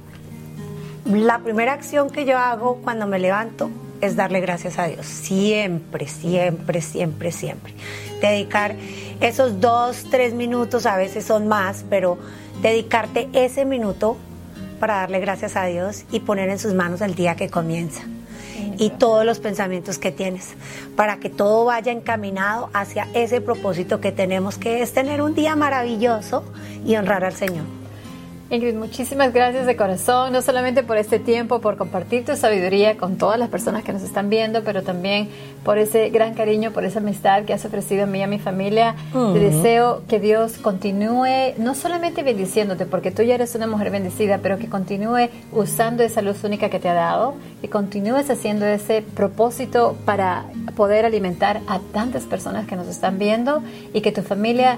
la 1.06 1.40
primera 1.40 1.74
acción 1.74 2.10
que 2.10 2.26
yo 2.26 2.38
hago 2.38 2.78
cuando 2.82 3.08
me 3.08 3.20
levanto 3.20 3.70
es 4.02 4.16
darle 4.16 4.40
gracias 4.40 4.80
a 4.80 4.86
Dios. 4.86 5.06
Siempre, 5.06 6.08
siempre, 6.08 6.82
siempre, 6.82 7.32
siempre. 7.32 7.74
Dedicar 8.22 8.76
esos 9.22 9.60
dos, 9.60 10.06
tres 10.10 10.34
minutos, 10.34 10.86
a 10.86 10.96
veces 10.98 11.26
son 11.26 11.48
más, 11.48 11.86
pero 11.90 12.18
dedicarte 12.62 13.30
ese 13.34 13.66
minuto 13.66 14.18
para 14.80 14.96
darle 14.96 15.20
gracias 15.20 15.56
a 15.56 15.66
Dios 15.66 16.06
y 16.12 16.22
poner 16.22 16.50
en 16.50 16.60
sus 16.60 16.74
manos 16.74 17.02
el 17.02 17.16
día 17.16 17.36
que 17.36 17.50
comienza 17.50 18.02
y 18.78 18.90
todos 18.92 19.26
los 19.26 19.40
pensamientos 19.40 19.98
que 19.98 20.12
tienes, 20.12 20.54
para 20.96 21.18
que 21.18 21.30
todo 21.30 21.66
vaya 21.66 21.92
encaminado 21.92 22.70
hacia 22.74 23.08
ese 23.14 23.42
propósito 23.42 24.00
que 24.00 24.12
tenemos, 24.12 24.58
que 24.58 24.82
es 24.82 24.94
tener 24.94 25.22
un 25.22 25.36
día 25.36 25.56
maravilloso 25.56 26.44
y 26.86 26.96
honrar 26.96 27.26
al 27.26 27.34
Señor. 27.34 27.79
Ingrid, 28.52 28.74
muchísimas 28.74 29.32
gracias 29.32 29.68
de 29.68 29.76
corazón, 29.76 30.34
no 30.34 30.42
solamente 30.42 30.82
por 30.82 30.98
este 30.98 31.20
tiempo, 31.20 31.62
por 31.62 31.78
compartir 31.78 32.26
tu 32.26 32.36
sabiduría 32.36 32.98
con 32.98 33.16
todas 33.16 33.38
las 33.38 33.48
personas 33.50 33.84
que 33.84 33.94
nos 33.94 34.02
están 34.02 34.28
viendo, 34.32 34.64
pero 34.64 34.82
también 34.82 35.30
por 35.64 35.78
ese 35.78 36.10
gran 36.10 36.34
cariño, 36.34 36.72
por 36.72 36.84
esa 36.84 36.98
amistad 36.98 37.44
que 37.44 37.54
has 37.54 37.64
ofrecido 37.66 38.06
a 38.06 38.06
mí 38.08 38.18
y 38.18 38.22
a 38.24 38.28
mi 38.28 38.40
familia. 38.40 38.96
Te 39.14 39.40
deseo 39.40 40.02
que 40.08 40.20
Dios 40.20 40.54
continúe, 40.58 41.54
no 41.60 41.76
solamente 41.76 42.24
bendiciéndote, 42.24 42.88
porque 42.88 43.12
tú 43.12 43.22
ya 43.22 43.36
eres 43.36 43.54
una 43.54 43.68
mujer 43.68 43.92
bendecida, 43.92 44.40
pero 44.40 44.58
que 44.58 44.68
continúe 44.68 45.30
usando 45.52 46.02
esa 46.02 46.24
luz 46.24 46.44
única 46.44 46.70
que 46.70 46.80
te 46.80 46.90
ha 46.90 46.96
dado 46.96 47.36
y 47.62 47.68
continúes 47.68 48.32
haciendo 48.32 48.66
ese 48.66 49.04
propósito 49.04 49.96
para 50.06 50.46
poder 50.80 51.04
alimentar 51.04 51.60
a 51.68 51.80
tantas 51.92 52.24
personas 52.24 52.66
que 52.66 52.78
nos 52.78 52.88
están 52.88 53.20
viendo 53.20 53.62
y 53.94 54.00
que 54.00 54.14
tu 54.14 54.22
familia 54.22 54.78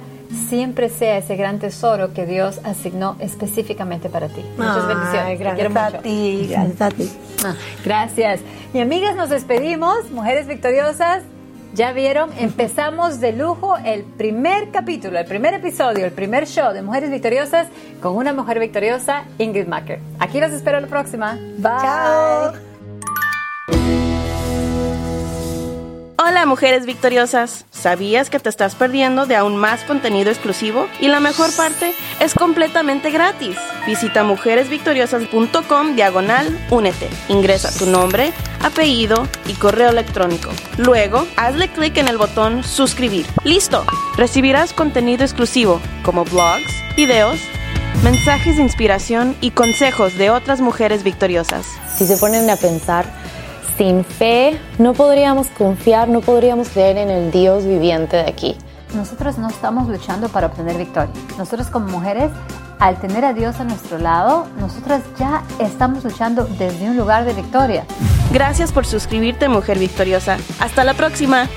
siempre 0.50 0.90
sea 0.90 1.20
ese 1.20 1.36
gran 1.36 1.60
tesoro 1.60 2.12
que 2.12 2.26
Dios 2.26 2.60
asignó 2.64 3.18
específicamente 3.20 4.10
para 4.10 4.28
ti. 4.28 4.44
Muchas 4.58 4.88
bendiciones. 4.88 5.40
Gracias 5.40 5.76
a 5.76 6.00
ti, 6.00 6.48
gracias 6.50 6.82
a 6.82 6.90
ti. 6.90 7.12
Ah, 7.46 7.54
gracias. 7.86 8.40
Y 8.74 8.80
amigas, 8.80 9.16
nos 9.16 9.30
despedimos. 9.30 10.10
Mujeres 10.10 10.48
victoriosas. 10.48 11.22
Ya 11.76 11.92
vieron, 11.92 12.32
empezamos 12.40 13.20
de 13.20 13.34
lujo 13.34 13.78
el 13.86 14.04
primer 14.04 14.72
capítulo, 14.72 15.20
el 15.20 15.26
primer 15.26 15.54
episodio, 15.54 16.06
el 16.06 16.14
primer 16.14 16.48
show 16.48 16.74
de 16.74 16.82
Mujeres 16.82 17.12
Victoriosas 17.12 17.68
con 18.02 18.18
una 18.18 18.34
mujer 18.34 18.60
victoriosa, 18.60 19.26
Ingrid 19.38 19.68
Macker. 19.68 20.00
Aquí 20.20 20.42
los 20.42 20.52
espero 20.52 20.82
la 20.82 20.88
próxima. 20.88 21.36
Bye. 21.60 21.72
Chao. 21.80 22.71
Hola 26.24 26.46
mujeres 26.46 26.86
victoriosas, 26.86 27.66
¿sabías 27.72 28.30
que 28.30 28.40
te 28.40 28.48
estás 28.48 28.76
perdiendo 28.76 29.26
de 29.26 29.36
aún 29.36 29.58
más 29.58 29.82
contenido 29.86 30.30
exclusivo? 30.30 30.88
Y 31.00 31.08
la 31.08 31.20
mejor 31.20 31.52
parte 31.56 31.96
es 32.20 32.36
completamente 32.36 33.10
gratis. 33.10 33.58
Visita 33.88 34.24
mujeresvictoriosas.com 34.24 35.96
diagonal 35.96 36.68
únete. 36.70 37.10
Ingresa 37.28 37.76
tu 37.76 37.88
nombre, 37.88 38.34
apellido 38.62 39.28
y 39.48 39.54
correo 39.54 39.90
electrónico. 39.90 40.52
Luego, 40.78 41.26
hazle 41.38 41.70
clic 41.70 41.98
en 41.98 42.08
el 42.08 42.20
botón 42.20 42.64
suscribir. 42.64 43.26
¡Listo! 43.44 43.84
Recibirás 44.16 44.74
contenido 44.74 45.24
exclusivo 45.24 45.82
como 46.04 46.24
blogs, 46.24 46.72
videos, 46.96 47.40
mensajes 48.04 48.58
de 48.58 48.62
inspiración 48.62 49.36
y 49.42 49.50
consejos 49.50 50.16
de 50.20 50.30
otras 50.30 50.62
mujeres 50.62 51.02
victoriosas. 51.02 51.66
Si 51.98 52.06
se 52.06 52.18
ponen 52.18 52.48
a 52.52 52.58
pensar, 52.58 53.21
sin 53.82 54.06
fe 54.06 54.60
no 54.78 54.94
podríamos 54.94 55.48
confiar, 55.48 56.08
no 56.08 56.22
podríamos 56.22 56.70
creer 56.70 56.98
en 57.00 57.10
el 57.10 57.32
Dios 57.32 57.65
viviente 57.65 58.15
de 58.15 58.30
aquí. 58.30 58.56
Nosotros 58.94 59.39
no 59.39 59.50
estamos 59.50 59.88
luchando 59.88 60.30
para 60.30 60.46
obtener 60.48 60.78
victoria. 60.78 61.12
Nosotros 61.36 61.65
como 61.72 61.88
mujeres, 61.88 62.30
al 62.78 63.00
tener 63.00 63.26
a 63.26 63.34
Dios 63.34 63.60
a 63.60 63.63
nuestro 63.63 63.98
lado, 63.98 64.46
nosotras 64.60 65.02
ya 65.17 65.41
estamos 65.58 66.04
luchando 66.04 66.44
desde 66.44 66.91
un 66.91 66.96
lugar 66.96 67.26
de 67.26 67.34
victoria. 67.34 67.86
Gracias 68.32 68.72
por 68.72 68.86
suscribirte, 68.86 69.50
mujer 69.50 69.80
victoriosa. 69.80 70.38
Hasta 70.60 70.84
la 70.84 70.94
próxima. 70.94 71.50